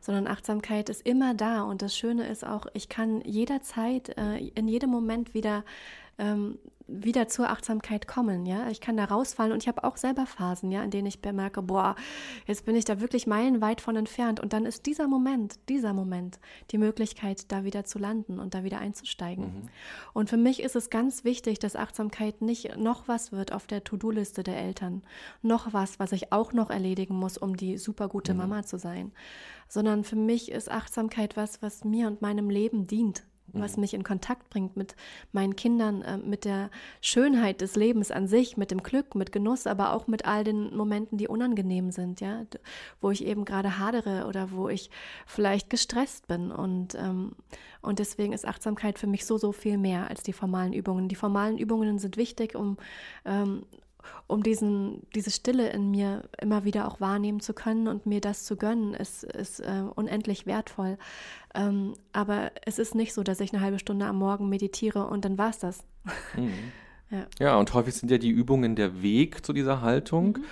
[0.00, 1.62] Sondern Achtsamkeit ist immer da.
[1.62, 5.64] Und das Schöne ist auch, ich kann jederzeit, äh, in jedem Moment wieder
[6.18, 6.58] ähm,
[6.88, 8.68] wieder zur Achtsamkeit kommen, ja.
[8.70, 11.60] Ich kann da rausfallen und ich habe auch selber Phasen, ja, in denen ich bemerke,
[11.62, 11.94] boah,
[12.46, 16.40] jetzt bin ich da wirklich meilenweit von entfernt und dann ist dieser Moment, dieser Moment
[16.70, 19.44] die Möglichkeit, da wieder zu landen und da wieder einzusteigen.
[19.44, 19.68] Mhm.
[20.14, 23.84] Und für mich ist es ganz wichtig, dass Achtsamkeit nicht noch was wird auf der
[23.84, 25.02] To-Do-Liste der Eltern,
[25.42, 28.40] noch was, was ich auch noch erledigen muss, um die super gute mhm.
[28.40, 29.12] Mama zu sein,
[29.68, 33.80] sondern für mich ist Achtsamkeit was, was mir und meinem Leben dient was mhm.
[33.82, 34.94] mich in Kontakt bringt mit
[35.32, 36.70] meinen Kindern, äh, mit der
[37.00, 40.76] Schönheit des Lebens an sich, mit dem Glück, mit Genuss, aber auch mit all den
[40.76, 42.42] Momenten, die unangenehm sind, ja,
[43.00, 44.90] wo ich eben gerade hadere oder wo ich
[45.26, 47.32] vielleicht gestresst bin und ähm,
[47.80, 51.08] und deswegen ist Achtsamkeit für mich so so viel mehr als die formalen Übungen.
[51.08, 52.76] Die formalen Übungen sind wichtig, um
[53.24, 53.62] ähm,
[54.26, 58.44] um diesen, diese Stille in mir immer wieder auch wahrnehmen zu können und mir das
[58.44, 60.98] zu gönnen, ist, ist äh, unendlich wertvoll.
[61.54, 65.24] Ähm, aber es ist nicht so, dass ich eine halbe Stunde am Morgen meditiere und
[65.24, 65.84] dann war es das.
[66.36, 66.52] Mhm.
[67.10, 67.26] ja.
[67.38, 70.38] ja, und häufig sind ja die Übungen der Weg zu dieser Haltung.
[70.38, 70.44] Mhm.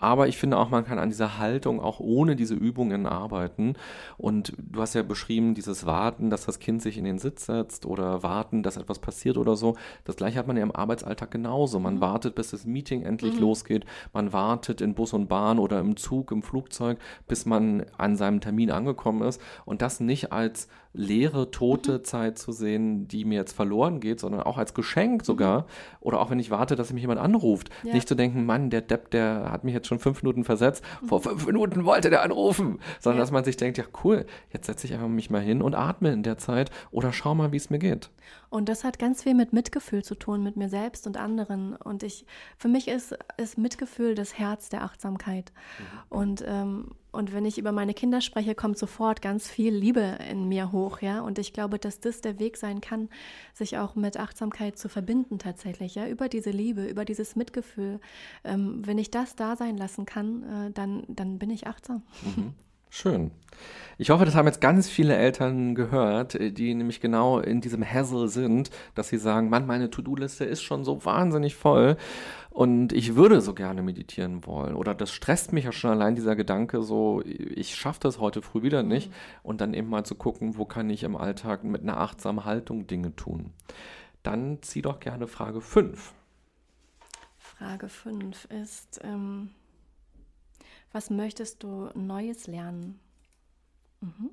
[0.00, 3.74] Aber ich finde auch, man kann an dieser Haltung auch ohne diese Übungen arbeiten.
[4.16, 7.84] Und du hast ja beschrieben, dieses Warten, dass das Kind sich in den Sitz setzt
[7.84, 9.76] oder warten, dass etwas passiert oder so.
[10.04, 11.78] Das gleiche hat man ja im Arbeitsalltag genauso.
[11.78, 12.00] Man mhm.
[12.00, 13.40] wartet, bis das Meeting endlich mhm.
[13.40, 13.84] losgeht.
[14.14, 16.98] Man wartet in Bus und Bahn oder im Zug, im Flugzeug,
[17.28, 19.40] bis man an seinem Termin angekommen ist.
[19.66, 22.04] Und das nicht als leere, tote mhm.
[22.04, 25.60] Zeit zu sehen, die mir jetzt verloren geht, sondern auch als Geschenk sogar.
[25.60, 25.66] Mhm.
[26.00, 27.70] Oder auch wenn ich warte, dass mich jemand anruft.
[27.82, 27.94] Ja.
[27.94, 30.84] Nicht zu denken, Mann, der Depp, der hat mich jetzt schon fünf Minuten versetzt.
[31.02, 31.08] Mhm.
[31.08, 32.80] Vor fünf Minuten wollte der anrufen.
[32.98, 33.22] Sondern ja.
[33.22, 36.12] dass man sich denkt, ja cool, jetzt setze ich einfach mich mal hin und atme
[36.12, 38.10] in der Zeit oder schau mal, wie es mir geht.
[38.50, 41.76] Und das hat ganz viel mit Mitgefühl zu tun, mit mir selbst und anderen.
[41.76, 42.26] Und ich,
[42.58, 45.52] für mich ist, ist Mitgefühl das Herz der Achtsamkeit.
[45.78, 46.18] Mhm.
[46.18, 50.48] Und, ähm, und wenn ich über meine Kinder spreche, kommt sofort ganz viel Liebe in
[50.48, 51.20] mir hoch, ja.
[51.20, 53.08] Und ich glaube, dass das der Weg sein kann,
[53.54, 58.00] sich auch mit Achtsamkeit zu verbinden tatsächlich, ja, über diese Liebe, über dieses Mitgefühl.
[58.42, 62.02] Ähm, wenn ich das da sein lassen kann, äh, dann, dann bin ich achtsam.
[62.22, 62.54] Mhm.
[62.90, 63.30] Schön.
[63.98, 67.84] Ich hoffe, das haben jetzt ganz viele Eltern gehört, äh, die nämlich genau in diesem
[67.84, 71.96] Hassel sind, dass sie sagen, Mann, meine To-Do-Liste ist schon so wahnsinnig voll
[72.48, 74.74] und ich würde so gerne meditieren wollen.
[74.74, 78.62] Oder das stresst mich ja schon allein dieser Gedanke so, ich schaffe das heute früh
[78.62, 79.10] wieder nicht.
[79.10, 79.14] Mhm.
[79.44, 82.86] Und dann eben mal zu gucken, wo kann ich im Alltag mit einer achtsamen Haltung
[82.86, 83.52] Dinge tun.
[84.22, 86.12] Dann zieh doch gerne Frage 5.
[87.38, 89.50] Frage 5 ist, ähm
[90.92, 92.98] was möchtest du Neues lernen?
[94.00, 94.30] Mhm.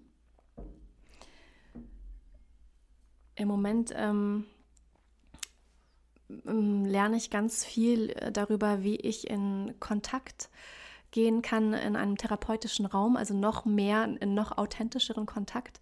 [3.36, 4.46] Im Moment ähm,
[6.46, 10.50] ähm, lerne ich ganz viel äh, darüber, wie ich in Kontakt
[11.12, 15.80] gehen kann in einem therapeutischen Raum, also noch mehr, in noch authentischeren Kontakt.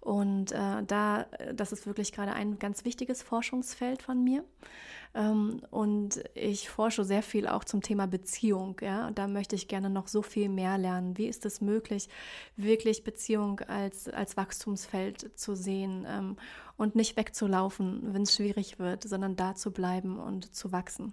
[0.00, 4.44] Und äh, da, das ist wirklich gerade ein ganz wichtiges Forschungsfeld von mir.
[5.14, 8.80] Ähm, und ich forsche sehr viel auch zum Thema Beziehung.
[8.80, 9.06] Ja?
[9.06, 11.18] Und da möchte ich gerne noch so viel mehr lernen.
[11.18, 12.08] Wie ist es möglich,
[12.56, 16.36] wirklich Beziehung als, als Wachstumsfeld zu sehen ähm,
[16.76, 21.12] und nicht wegzulaufen, wenn es schwierig wird, sondern da zu bleiben und zu wachsen.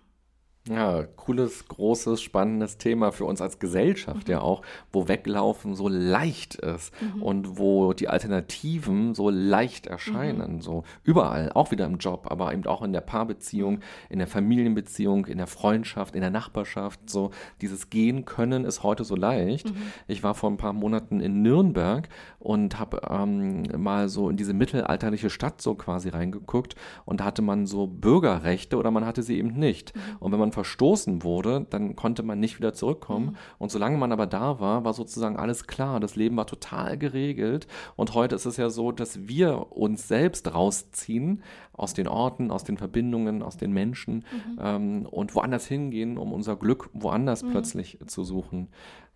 [0.70, 4.32] Ja, cooles, großes, spannendes Thema für uns als Gesellschaft mhm.
[4.32, 4.62] ja auch,
[4.92, 7.24] wo Weglaufen so leicht ist mhm.
[7.24, 10.62] und wo die Alternativen so leicht erscheinen, mhm.
[10.62, 15.26] so überall, auch wieder im Job, aber eben auch in der Paarbeziehung, in der Familienbeziehung,
[15.26, 19.70] in der Freundschaft, in der Nachbarschaft, so dieses Gehen können ist heute so leicht.
[19.70, 19.78] Mhm.
[20.08, 22.10] Ich war vor ein paar Monaten in Nürnberg
[22.48, 27.42] und habe ähm, mal so in diese mittelalterliche Stadt so quasi reingeguckt und da hatte
[27.42, 29.94] man so Bürgerrechte oder man hatte sie eben nicht.
[29.94, 30.00] Mhm.
[30.20, 33.32] Und wenn man verstoßen wurde, dann konnte man nicht wieder zurückkommen.
[33.32, 33.36] Mhm.
[33.58, 36.00] Und solange man aber da war, war sozusagen alles klar.
[36.00, 37.68] Das Leben war total geregelt.
[37.98, 41.44] Und heute ist es ja so, dass wir uns selbst rausziehen
[41.74, 44.60] aus den Orten, aus den Verbindungen, aus den Menschen mhm.
[44.62, 47.52] ähm, und woanders hingehen, um unser Glück woanders mhm.
[47.52, 48.70] plötzlich zu suchen.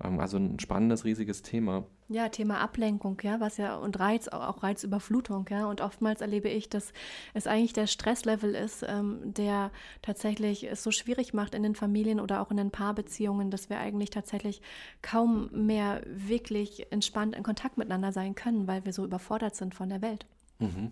[0.04, 1.86] Ähm, also ein spannendes, riesiges Thema.
[2.08, 5.66] Ja, Thema Ablenkung, ja, was ja und Reiz, auch Reizüberflutung, ja.
[5.66, 6.94] Und oftmals erlebe ich, dass
[7.34, 9.72] es eigentlich der Stresslevel ist, ähm, der
[10.02, 13.80] tatsächlich es so schwierig macht in den Familien oder auch in den Paarbeziehungen, dass wir
[13.80, 14.62] eigentlich tatsächlich
[15.02, 19.90] kaum mehr wirklich entspannt in Kontakt miteinander sein können, weil wir so überfordert sind von
[19.90, 20.26] der Welt.
[20.60, 20.92] Mhm.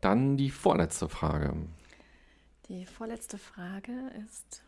[0.00, 1.54] Dann die vorletzte Frage.
[2.68, 3.92] Die vorletzte Frage
[4.24, 4.62] ist,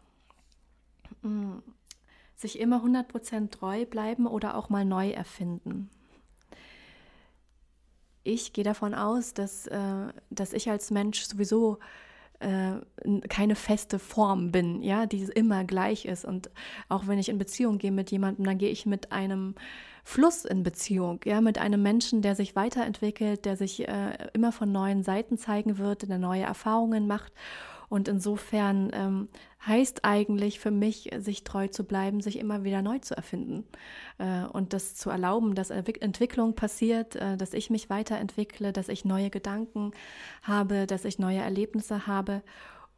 [1.23, 1.63] mh, mm,
[2.39, 5.91] sich immer 100% treu bleiben oder auch mal neu erfinden.
[8.23, 11.79] Ich gehe davon aus, dass, äh, dass ich als Mensch sowieso
[12.39, 12.75] äh,
[13.29, 16.25] keine feste Form bin, ja, die immer gleich ist.
[16.25, 16.51] Und
[16.89, 19.57] auch wenn ich in Beziehung gehe mit jemandem, dann gehe ich mit einem
[20.05, 24.71] Fluss in Beziehung, ja, mit einem Menschen, der sich weiterentwickelt, der sich äh, immer von
[24.71, 27.33] neuen Seiten zeigen wird, der neue Erfahrungen macht.
[27.89, 29.29] Und insofern ähm,
[29.67, 33.65] heißt eigentlich für mich, sich treu zu bleiben, sich immer wieder neu zu erfinden
[34.19, 39.05] äh, und das zu erlauben, dass Entwicklung passiert, äh, dass ich mich weiterentwickle, dass ich
[39.05, 39.93] neue Gedanken
[40.43, 42.43] habe, dass ich neue Erlebnisse habe.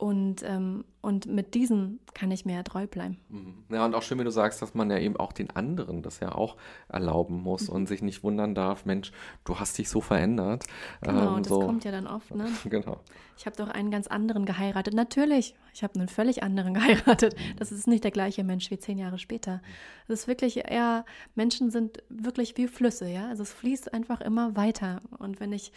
[0.00, 3.18] Und, ähm, und mit diesen kann ich mir ja treu bleiben.
[3.28, 3.64] Mhm.
[3.68, 6.20] Ja, und auch schön, wie du sagst, dass man ja eben auch den anderen das
[6.20, 6.56] ja auch
[6.88, 7.74] erlauben muss mhm.
[7.74, 9.12] und sich nicht wundern darf, Mensch,
[9.44, 10.64] du hast dich so verändert.
[11.02, 11.60] Genau, ähm, das so.
[11.60, 12.48] kommt ja dann oft, ne?
[12.64, 13.00] genau.
[13.36, 14.94] Ich habe doch einen ganz anderen geheiratet.
[14.94, 17.36] Natürlich, ich habe einen völlig anderen geheiratet.
[17.36, 17.56] Mhm.
[17.58, 19.60] Das ist nicht der gleiche Mensch wie zehn Jahre später.
[20.08, 23.28] Das ist wirklich eher, Menschen sind wirklich wie Flüsse, ja.
[23.28, 25.02] Also es fließt einfach immer weiter.
[25.18, 25.72] Und wenn ich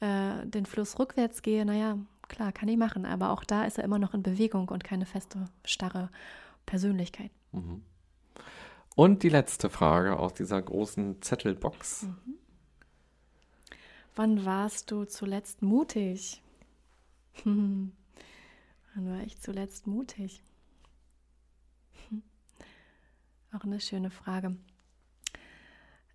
[0.00, 1.96] äh, den Fluss rückwärts gehe, naja,
[2.28, 5.06] klar, kann ich machen, aber auch da ist er immer noch in Bewegung und keine
[5.06, 6.10] feste, starre
[6.66, 7.30] Persönlichkeit.
[7.52, 7.82] Mhm.
[8.94, 12.02] Und die letzte Frage aus dieser großen Zettelbox.
[12.02, 12.34] Mhm.
[14.16, 16.42] Wann warst du zuletzt mutig?
[17.44, 17.92] Wann
[18.94, 20.42] war ich zuletzt mutig?
[23.52, 24.56] Auch eine schöne Frage.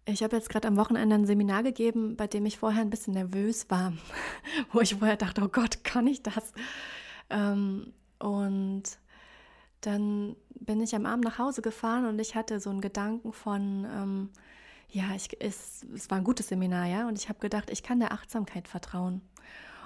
[0.06, 3.14] Ich habe jetzt gerade am Wochenende ein Seminar gegeben, bei dem ich vorher ein bisschen
[3.14, 3.94] nervös war,
[4.72, 6.52] wo ich vorher dachte, oh Gott, kann ich das?
[7.30, 8.84] Ähm, und
[9.80, 13.86] dann bin ich am Abend nach Hause gefahren und ich hatte so einen Gedanken von,
[13.86, 14.30] ähm,
[14.90, 18.00] ja, ich, es, es war ein gutes Seminar, ja, und ich habe gedacht, ich kann
[18.00, 19.22] der Achtsamkeit vertrauen.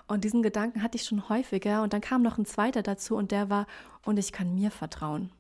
[0.07, 3.32] Und diesen Gedanken hatte ich schon häufiger und dann kam noch ein zweiter dazu und
[3.32, 3.68] der war,
[4.03, 5.32] und ich kann mir vertrauen.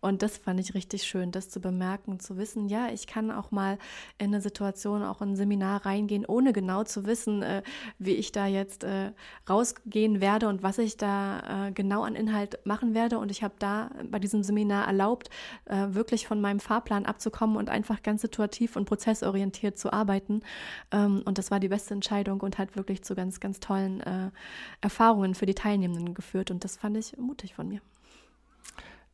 [0.00, 3.50] Und das fand ich richtig schön, das zu bemerken, zu wissen, ja, ich kann auch
[3.50, 3.78] mal
[4.18, 7.62] in eine Situation, auch in ein Seminar reingehen, ohne genau zu wissen, äh,
[7.98, 9.12] wie ich da jetzt äh,
[9.48, 13.18] rausgehen werde und was ich da äh, genau an Inhalt machen werde.
[13.18, 15.30] Und ich habe da bei diesem Seminar erlaubt,
[15.66, 20.42] äh, wirklich von meinem Fahrplan abzukommen und einfach ganz situativ und prozessorientiert zu arbeiten.
[20.90, 24.30] Ähm, und das war die beste Entscheidung und hat wirklich zu ganz, ganz tollen äh,
[24.80, 26.50] Erfahrungen für die Teilnehmenden geführt.
[26.50, 27.80] Und das fand ich mutig von mir.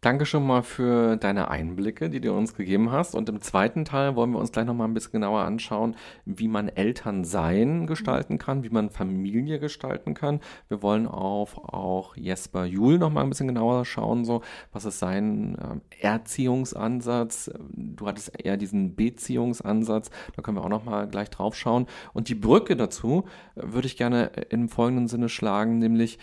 [0.01, 3.16] Danke schon mal für deine Einblicke, die du uns gegeben hast.
[3.16, 6.46] Und im zweiten Teil wollen wir uns gleich noch mal ein bisschen genauer anschauen, wie
[6.46, 10.38] man Elternsein gestalten kann, wie man Familie gestalten kann.
[10.68, 14.42] Wir wollen auf auch Jesper Juhl noch mal ein bisschen genauer schauen, so
[14.72, 17.51] was ist sein äh, Erziehungsansatz.
[17.68, 20.11] Du hattest eher diesen Beziehungsansatz.
[20.36, 21.86] Da können wir auch noch mal gleich drauf schauen.
[22.12, 23.24] Und die Brücke dazu
[23.57, 26.20] äh, würde ich gerne im folgenden Sinne schlagen, nämlich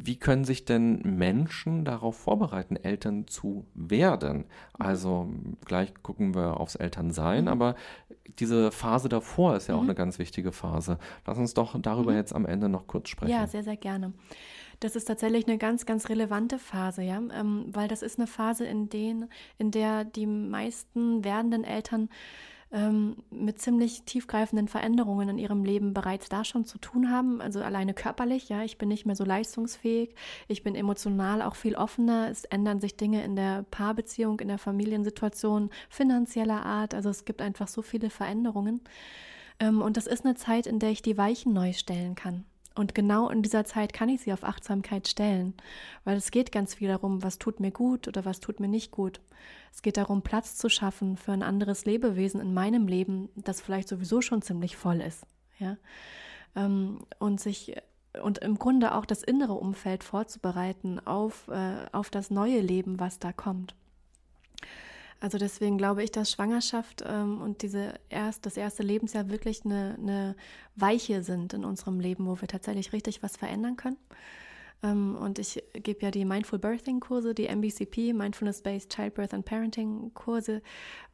[0.00, 4.44] wie können sich denn Menschen darauf vorbereiten, Eltern zu werden?
[4.78, 5.28] Also
[5.64, 7.48] gleich gucken wir aufs Elternsein, mhm.
[7.48, 7.74] aber
[8.38, 9.80] diese Phase davor ist ja mhm.
[9.80, 10.98] auch eine ganz wichtige Phase.
[11.26, 12.16] Lass uns doch darüber mhm.
[12.16, 13.32] jetzt am Ende noch kurz sprechen.
[13.32, 14.12] Ja, sehr, sehr gerne.
[14.78, 18.64] Das ist tatsächlich eine ganz, ganz relevante Phase, ja, ähm, weil das ist eine Phase,
[18.64, 19.28] in, den,
[19.58, 22.08] in der die meisten werdenden Eltern
[22.70, 27.40] ähm, mit ziemlich tiefgreifenden Veränderungen in ihrem Leben bereits da schon zu tun haben.
[27.40, 30.14] Also alleine körperlich, ja, ich bin nicht mehr so leistungsfähig,
[30.48, 34.58] ich bin emotional auch viel offener, es ändern sich Dinge in der Paarbeziehung, in der
[34.58, 36.94] Familiensituation, finanzieller Art.
[36.94, 38.82] Also es gibt einfach so viele Veränderungen.
[39.60, 42.44] Ähm, und das ist eine Zeit, in der ich die Weichen neu stellen kann.
[42.78, 45.54] Und genau in dieser Zeit kann ich sie auf Achtsamkeit stellen,
[46.04, 48.92] weil es geht ganz viel darum, was tut mir gut oder was tut mir nicht
[48.92, 49.20] gut.
[49.72, 53.88] Es geht darum, Platz zu schaffen für ein anderes Lebewesen in meinem Leben, das vielleicht
[53.88, 55.26] sowieso schon ziemlich voll ist.
[55.58, 55.76] Ja?
[56.54, 57.74] Ähm, und sich
[58.22, 63.18] und im Grunde auch das innere Umfeld vorzubereiten auf, äh, auf das neue Leben, was
[63.18, 63.74] da kommt.
[65.20, 69.96] Also deswegen glaube ich, dass Schwangerschaft ähm, und diese erst, das erste Lebensjahr wirklich eine,
[70.00, 70.36] eine
[70.76, 73.96] Weiche sind in unserem Leben, wo wir tatsächlich richtig was verändern können.
[74.82, 80.12] Ähm, und ich gebe ja die Mindful Birthing Kurse, die MBCP, Mindfulness-Based Childbirth and Parenting
[80.14, 80.62] Kurse,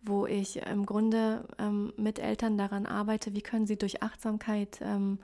[0.03, 5.19] wo ich im Grunde ähm, mit Eltern daran arbeite, wie können sie durch Achtsamkeit ähm,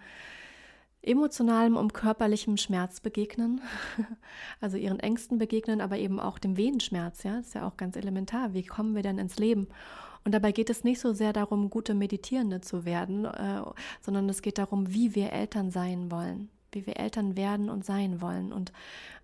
[1.03, 3.61] emotionalem und körperlichem Schmerz begegnen,
[4.61, 7.97] also ihren Ängsten begegnen, aber eben auch dem Wehenschmerz, ja, das ist ja auch ganz
[7.97, 8.53] elementar.
[8.53, 9.69] Wie kommen wir denn ins Leben?
[10.25, 13.63] Und dabei geht es nicht so sehr darum, gute Meditierende zu werden, äh,
[14.03, 18.21] sondern es geht darum, wie wir Eltern sein wollen, wie wir Eltern werden und sein
[18.21, 18.53] wollen.
[18.53, 18.73] Und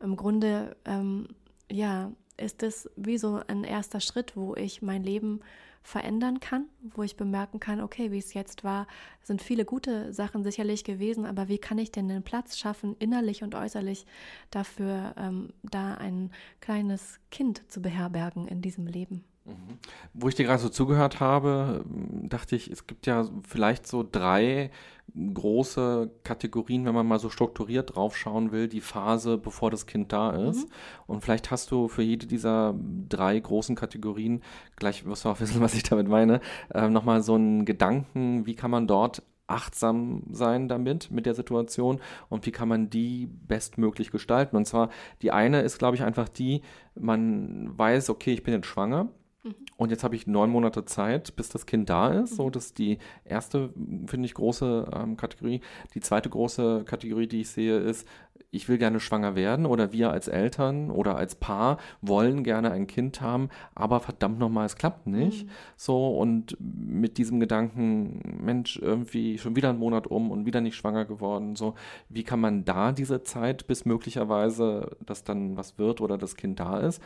[0.01, 1.29] im Grunde, ähm,
[1.71, 5.41] ja, ist es wie so ein erster Schritt, wo ich mein Leben
[5.87, 8.89] verändern kann, wo ich bemerken kann, okay, wie es jetzt war,
[9.23, 13.45] sind viele gute Sachen sicherlich gewesen, aber wie kann ich denn den Platz schaffen, innerlich
[13.45, 14.05] und äußerlich
[14.51, 19.25] dafür, ähm, da ein kleines Kind zu beherbergen in diesem Leben?
[19.45, 19.79] Mhm.
[20.13, 24.73] Wo ich dir gerade so zugehört habe, dachte ich, es gibt ja vielleicht so drei
[25.15, 30.13] große Kategorien, wenn man mal so strukturiert drauf schauen will, die Phase, bevor das Kind
[30.13, 30.69] da ist.
[30.69, 30.73] Mhm.
[31.07, 32.75] Und vielleicht hast du für jede dieser
[33.09, 34.43] drei großen Kategorien,
[34.77, 36.41] gleich wirst du auch wissen, was ich damit meine,
[36.75, 42.01] äh, nochmal so einen Gedanken, wie kann man dort achtsam sein damit, mit der Situation
[42.29, 44.57] und wie kann man die bestmöglich gestalten.
[44.57, 44.91] Und zwar,
[45.23, 46.63] die eine ist, glaube ich, einfach die,
[46.95, 49.09] man weiß, okay, ich bin jetzt schwanger.
[49.47, 49.55] Mhm.
[49.77, 52.37] Und jetzt habe ich neun Monate Zeit, bis das Kind da ist.
[52.37, 52.53] So, mhm.
[52.53, 53.71] das ist die erste,
[54.07, 55.61] finde ich, große ähm, Kategorie.
[55.95, 58.07] Die zweite große Kategorie, die ich sehe, ist,
[58.51, 62.87] ich will gerne schwanger werden oder wir als Eltern oder als Paar wollen gerne ein
[62.87, 65.47] Kind haben, aber verdammt nochmal, es klappt nicht.
[65.47, 65.51] Mhm.
[65.77, 70.77] So und mit diesem Gedanken, Mensch, irgendwie schon wieder ein Monat um und wieder nicht
[70.77, 71.57] schwanger geworden.
[71.57, 71.75] So,
[72.09, 76.61] wie kann man da diese Zeit, bis möglicherweise das dann was wird oder das Kind
[76.61, 77.03] da ist,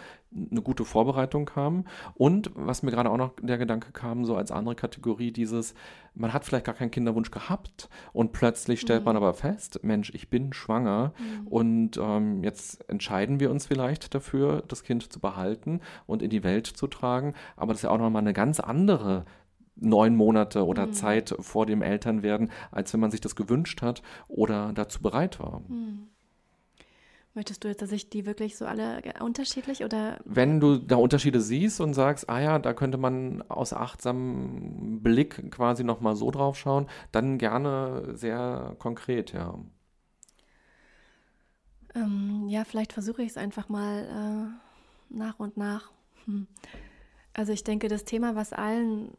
[0.50, 1.84] eine gute Vorbereitung haben?
[2.14, 5.74] Und was mir gerade auch noch der Gedanke kam, so als andere Kategorie, dieses,
[6.14, 9.06] man hat vielleicht gar keinen Kinderwunsch gehabt und plötzlich stellt mhm.
[9.06, 11.12] man aber fest, Mensch, ich bin schwanger.
[11.20, 11.46] Mhm.
[11.46, 16.42] Und ähm, jetzt entscheiden wir uns vielleicht dafür, das Kind zu behalten und in die
[16.42, 17.34] Welt zu tragen.
[17.56, 19.24] Aber das ist ja auch nochmal eine ganz andere
[19.76, 20.92] neun Monate oder mhm.
[20.92, 25.62] Zeit vor dem Elternwerden, als wenn man sich das gewünscht hat oder dazu bereit war.
[25.68, 26.08] Mhm.
[27.32, 30.18] Möchtest du jetzt, dass ich die wirklich so alle unterschiedlich oder?
[30.24, 35.50] Wenn du da Unterschiede siehst und sagst, ah ja, da könnte man aus achtsamem Blick
[35.52, 39.54] quasi nochmal so drauf schauen, dann gerne sehr konkret, ja.
[41.94, 44.52] Ähm, ja, vielleicht versuche ich es einfach mal
[45.10, 45.90] äh, nach und nach.
[46.26, 46.46] Hm.
[47.32, 49.16] Also ich denke, das Thema, was allen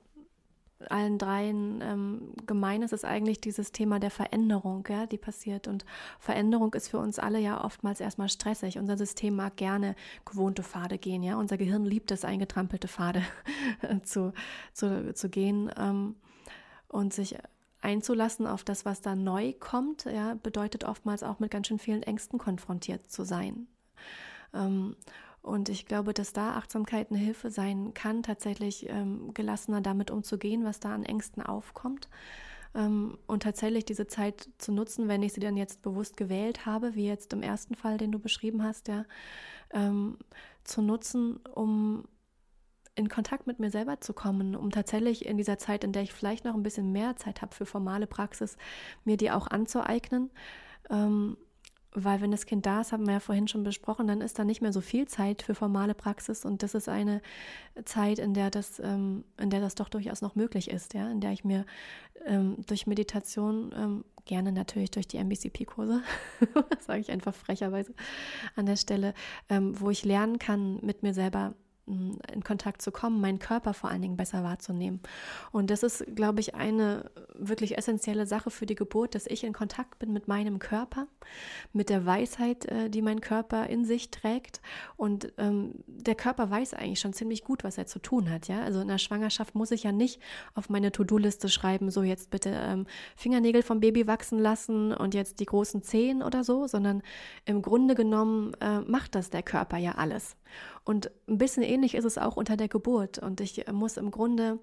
[0.89, 5.67] allen dreien ähm, gemein ist, ist eigentlich dieses Thema der Veränderung, ja, die passiert.
[5.67, 5.85] Und
[6.19, 8.77] Veränderung ist für uns alle ja oftmals erstmal stressig.
[8.77, 9.95] Unser System mag gerne
[10.25, 11.37] gewohnte Pfade gehen, ja.
[11.37, 13.21] Unser Gehirn liebt es, eingetrampelte Pfade
[14.03, 14.33] zu,
[14.73, 16.15] zu, zu gehen ähm,
[16.87, 17.35] und sich
[17.81, 22.03] einzulassen auf das, was da neu kommt, ja, bedeutet oftmals auch mit ganz schön vielen
[22.03, 23.67] Ängsten konfrontiert zu sein.
[24.53, 24.95] Ähm,
[25.41, 30.63] und ich glaube, dass da Achtsamkeit eine Hilfe sein kann, tatsächlich ähm, gelassener damit umzugehen,
[30.63, 32.09] was da an Ängsten aufkommt.
[32.75, 36.95] Ähm, und tatsächlich diese Zeit zu nutzen, wenn ich sie dann jetzt bewusst gewählt habe,
[36.95, 39.05] wie jetzt im ersten Fall, den du beschrieben hast, ja,
[39.71, 40.17] ähm,
[40.63, 42.05] zu nutzen, um
[42.95, 46.13] in Kontakt mit mir selber zu kommen, um tatsächlich in dieser Zeit, in der ich
[46.13, 48.57] vielleicht noch ein bisschen mehr Zeit habe für formale Praxis,
[49.05, 50.29] mir die auch anzueignen.
[50.89, 51.37] Ähm,
[51.93, 54.45] weil wenn das Kind da ist, haben wir ja vorhin schon besprochen, dann ist da
[54.45, 57.21] nicht mehr so viel Zeit für formale Praxis und das ist eine
[57.83, 61.19] Zeit, in der das, ähm, in der das doch durchaus noch möglich ist, ja, in
[61.19, 61.65] der ich mir
[62.25, 66.01] ähm, durch Meditation ähm, gerne natürlich durch die MBCP-Kurse,
[66.79, 67.93] sage ich einfach frecherweise
[68.55, 69.13] an der Stelle,
[69.49, 71.55] ähm, wo ich lernen kann, mit mir selber
[71.87, 75.01] in Kontakt zu kommen, meinen Körper vor allen Dingen besser wahrzunehmen.
[75.51, 79.53] Und das ist, glaube ich, eine wirklich essentielle Sache für die Geburt, dass ich in
[79.53, 81.07] Kontakt bin mit meinem Körper,
[81.73, 84.61] mit der Weisheit, äh, die mein Körper in sich trägt.
[84.95, 88.47] Und ähm, der Körper weiß eigentlich schon ziemlich gut, was er zu tun hat.
[88.47, 90.21] Ja, also in der Schwangerschaft muss ich ja nicht
[90.53, 95.39] auf meine To-Do-Liste schreiben, so jetzt bitte ähm, Fingernägel vom Baby wachsen lassen und jetzt
[95.39, 97.01] die großen Zehen oder so, sondern
[97.45, 100.35] im Grunde genommen äh, macht das der Körper ja alles.
[100.83, 103.19] Und ein bisschen ähnlich ist es auch unter der Geburt.
[103.19, 104.59] Und ich muss im Grunde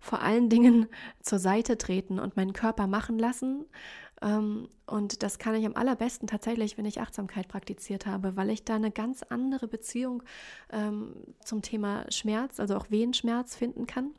[0.00, 0.88] vor allen Dingen
[1.20, 3.66] zur Seite treten und meinen Körper machen lassen.
[4.22, 8.64] Ähm, und das kann ich am allerbesten tatsächlich, wenn ich Achtsamkeit praktiziert habe, weil ich
[8.64, 10.22] da eine ganz andere Beziehung
[10.72, 11.14] ähm,
[11.44, 14.12] zum Thema Schmerz, also auch Wehenschmerz finden kann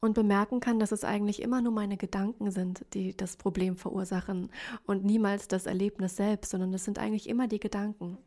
[0.00, 4.50] und bemerken kann, dass es eigentlich immer nur meine Gedanken sind, die das Problem verursachen
[4.86, 8.18] und niemals das Erlebnis selbst, sondern es sind eigentlich immer die Gedanken,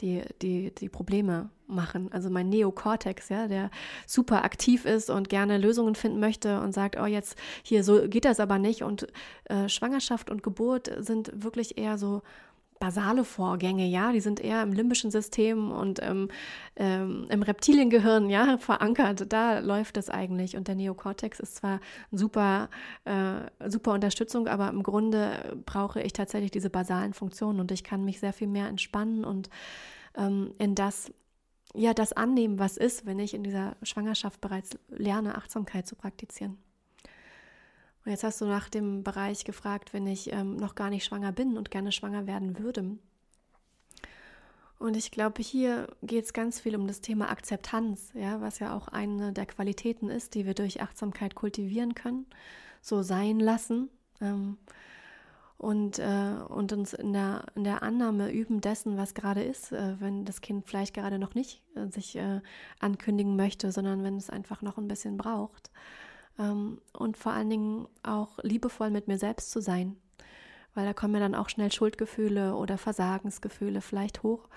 [0.00, 2.12] die die, die Probleme machen.
[2.12, 3.70] Also mein Neokortex, ja, der
[4.06, 8.24] super aktiv ist und gerne Lösungen finden möchte und sagt, oh jetzt hier so geht
[8.24, 9.06] das aber nicht und
[9.44, 12.22] äh, Schwangerschaft und Geburt sind wirklich eher so
[12.82, 16.26] basale Vorgänge, ja, die sind eher im limbischen System und ähm,
[16.74, 19.32] ähm, im Reptiliengehirn, ja, verankert.
[19.32, 20.56] Da läuft es eigentlich.
[20.56, 21.78] Und der Neokortex ist zwar
[22.10, 22.68] super,
[23.04, 28.04] äh, super Unterstützung, aber im Grunde brauche ich tatsächlich diese basalen Funktionen und ich kann
[28.04, 29.48] mich sehr viel mehr entspannen und
[30.16, 31.12] ähm, in das
[31.74, 36.58] ja, das annehmen, was ist, wenn ich in dieser Schwangerschaft bereits lerne, Achtsamkeit zu praktizieren.
[38.04, 41.32] Und jetzt hast du nach dem Bereich gefragt, wenn ich ähm, noch gar nicht schwanger
[41.32, 42.98] bin und gerne schwanger werden würde.
[44.82, 48.76] Und ich glaube, hier geht es ganz viel um das Thema Akzeptanz, ja, was ja
[48.76, 52.26] auch eine der Qualitäten ist, die wir durch Achtsamkeit kultivieren können,
[52.80, 53.90] so sein lassen
[54.20, 54.58] ähm,
[55.56, 60.00] und, äh, und uns in der, in der Annahme üben dessen, was gerade ist, äh,
[60.00, 62.40] wenn das Kind vielleicht gerade noch nicht äh, sich äh,
[62.80, 65.70] ankündigen möchte, sondern wenn es einfach noch ein bisschen braucht
[66.38, 69.96] ähm, und vor allen Dingen auch liebevoll mit mir selbst zu sein,
[70.74, 74.48] weil da kommen mir dann auch schnell Schuldgefühle oder Versagensgefühle vielleicht hoch.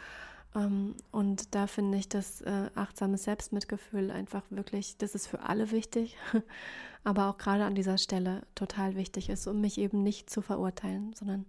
[0.56, 5.72] Ähm, und da finde ich das äh, achtsame Selbstmitgefühl einfach wirklich, das ist für alle
[5.72, 6.18] wichtig,
[7.04, 11.14] aber auch gerade an dieser Stelle total wichtig ist, um mich eben nicht zu verurteilen,
[11.14, 11.46] sondern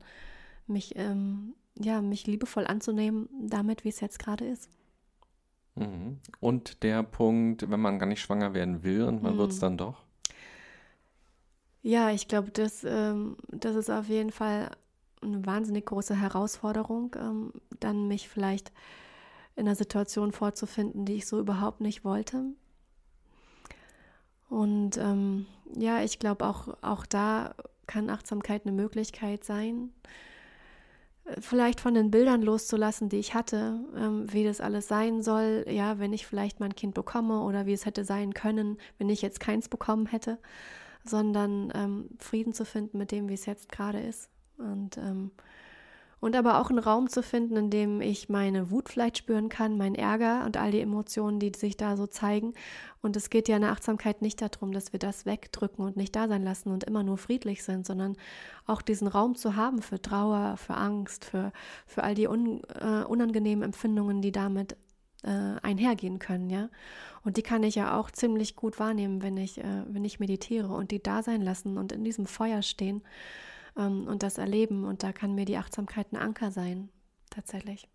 [0.66, 4.68] mich, ähm, ja, mich liebevoll anzunehmen, damit, wie es jetzt gerade ist.
[5.76, 6.18] Mhm.
[6.40, 9.38] Und der Punkt, wenn man gar nicht schwanger werden will und man mhm.
[9.38, 10.05] wird es dann doch?
[11.86, 14.72] Ja, ich glaube, das, ähm, das ist auf jeden Fall
[15.22, 18.72] eine wahnsinnig große Herausforderung, ähm, dann mich vielleicht
[19.54, 22.42] in einer Situation vorzufinden, die ich so überhaupt nicht wollte.
[24.48, 27.54] Und ähm, ja, ich glaube, auch, auch da
[27.86, 29.92] kann Achtsamkeit eine Möglichkeit sein,
[31.38, 36.00] vielleicht von den Bildern loszulassen, die ich hatte, ähm, wie das alles sein soll, ja,
[36.00, 39.38] wenn ich vielleicht mein Kind bekomme oder wie es hätte sein können, wenn ich jetzt
[39.38, 40.38] keins bekommen hätte,
[41.08, 44.28] sondern ähm, Frieden zu finden mit dem, wie es jetzt gerade ist.
[44.58, 45.30] Und, ähm,
[46.18, 49.76] und aber auch einen Raum zu finden, in dem ich meine Wut vielleicht spüren kann,
[49.76, 52.54] meinen Ärger und all die Emotionen, die sich da so zeigen.
[53.02, 56.16] Und es geht ja in der Achtsamkeit nicht darum, dass wir das wegdrücken und nicht
[56.16, 58.16] da sein lassen und immer nur friedlich sind, sondern
[58.66, 61.52] auch diesen Raum zu haben für Trauer, für Angst, für,
[61.86, 64.76] für all die un, äh, unangenehmen Empfindungen, die damit
[65.22, 66.68] äh, einhergehen können, ja.
[67.24, 70.68] Und die kann ich ja auch ziemlich gut wahrnehmen, wenn ich, äh, wenn ich meditiere
[70.68, 73.02] und die da sein lassen und in diesem Feuer stehen
[73.76, 74.84] ähm, und das erleben.
[74.84, 76.88] Und da kann mir die Achtsamkeit ein Anker sein,
[77.30, 77.88] tatsächlich.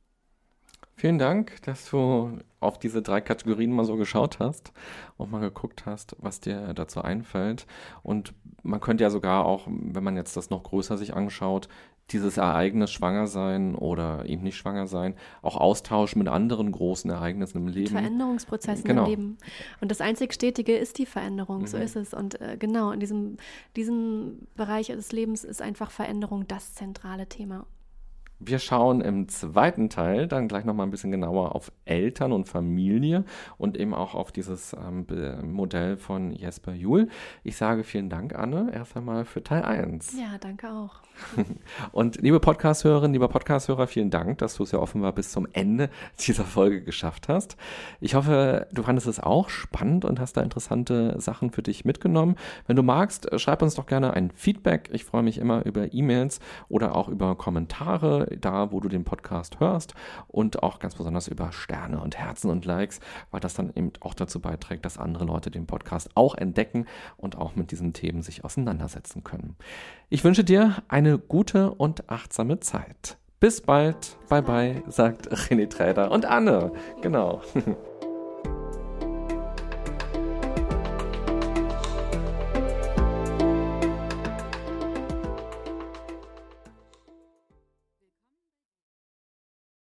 [0.95, 4.71] Vielen Dank, dass du auf diese drei Kategorien mal so geschaut hast
[5.17, 7.65] und mal geguckt hast, was dir dazu einfällt.
[8.03, 11.69] Und man könnte ja sogar auch, wenn man jetzt das noch größer sich anschaut,
[12.09, 17.59] dieses Ereignis schwanger sein oder eben nicht schwanger sein, auch austauschen mit anderen großen Ereignissen
[17.59, 17.91] im Leben.
[17.91, 19.03] Veränderungsprozessen genau.
[19.05, 19.37] im Leben.
[19.79, 21.67] Und das einzig Stetige ist die Veränderung, mhm.
[21.67, 22.13] so ist es.
[22.13, 23.37] Und äh, genau, in diesem,
[23.75, 27.65] diesem Bereich des Lebens ist einfach Veränderung das zentrale Thema.
[28.43, 33.23] Wir schauen im zweiten Teil dann gleich nochmal ein bisschen genauer auf Eltern und Familie
[33.59, 35.05] und eben auch auf dieses ähm,
[35.43, 37.07] Modell von Jesper Juhl.
[37.43, 40.19] Ich sage vielen Dank, Anne, erst einmal für Teil 1.
[40.19, 41.01] Ja, danke auch.
[41.91, 45.89] und liebe Podcast-Hörerinnen, lieber Podcast-Hörer, vielen Dank, dass du es ja offenbar bis zum Ende
[46.19, 47.57] dieser Folge geschafft hast.
[47.99, 52.35] Ich hoffe, du fandest es auch spannend und hast da interessante Sachen für dich mitgenommen.
[52.67, 54.89] Wenn du magst, schreib uns doch gerne ein Feedback.
[54.91, 59.59] Ich freue mich immer über E-Mails oder auch über Kommentare da, wo du den Podcast
[59.59, 59.93] hörst
[60.27, 62.99] und auch ganz besonders über Sterne und Herzen und Likes,
[63.31, 66.85] weil das dann eben auch dazu beiträgt, dass andere Leute den Podcast auch entdecken
[67.17, 69.55] und auch mit diesen Themen sich auseinandersetzen können.
[70.09, 73.17] Ich wünsche dir eine gute und achtsame Zeit.
[73.39, 74.17] Bis bald.
[74.29, 76.71] Bye bye, sagt René Träder und Anne.
[77.01, 77.41] Genau.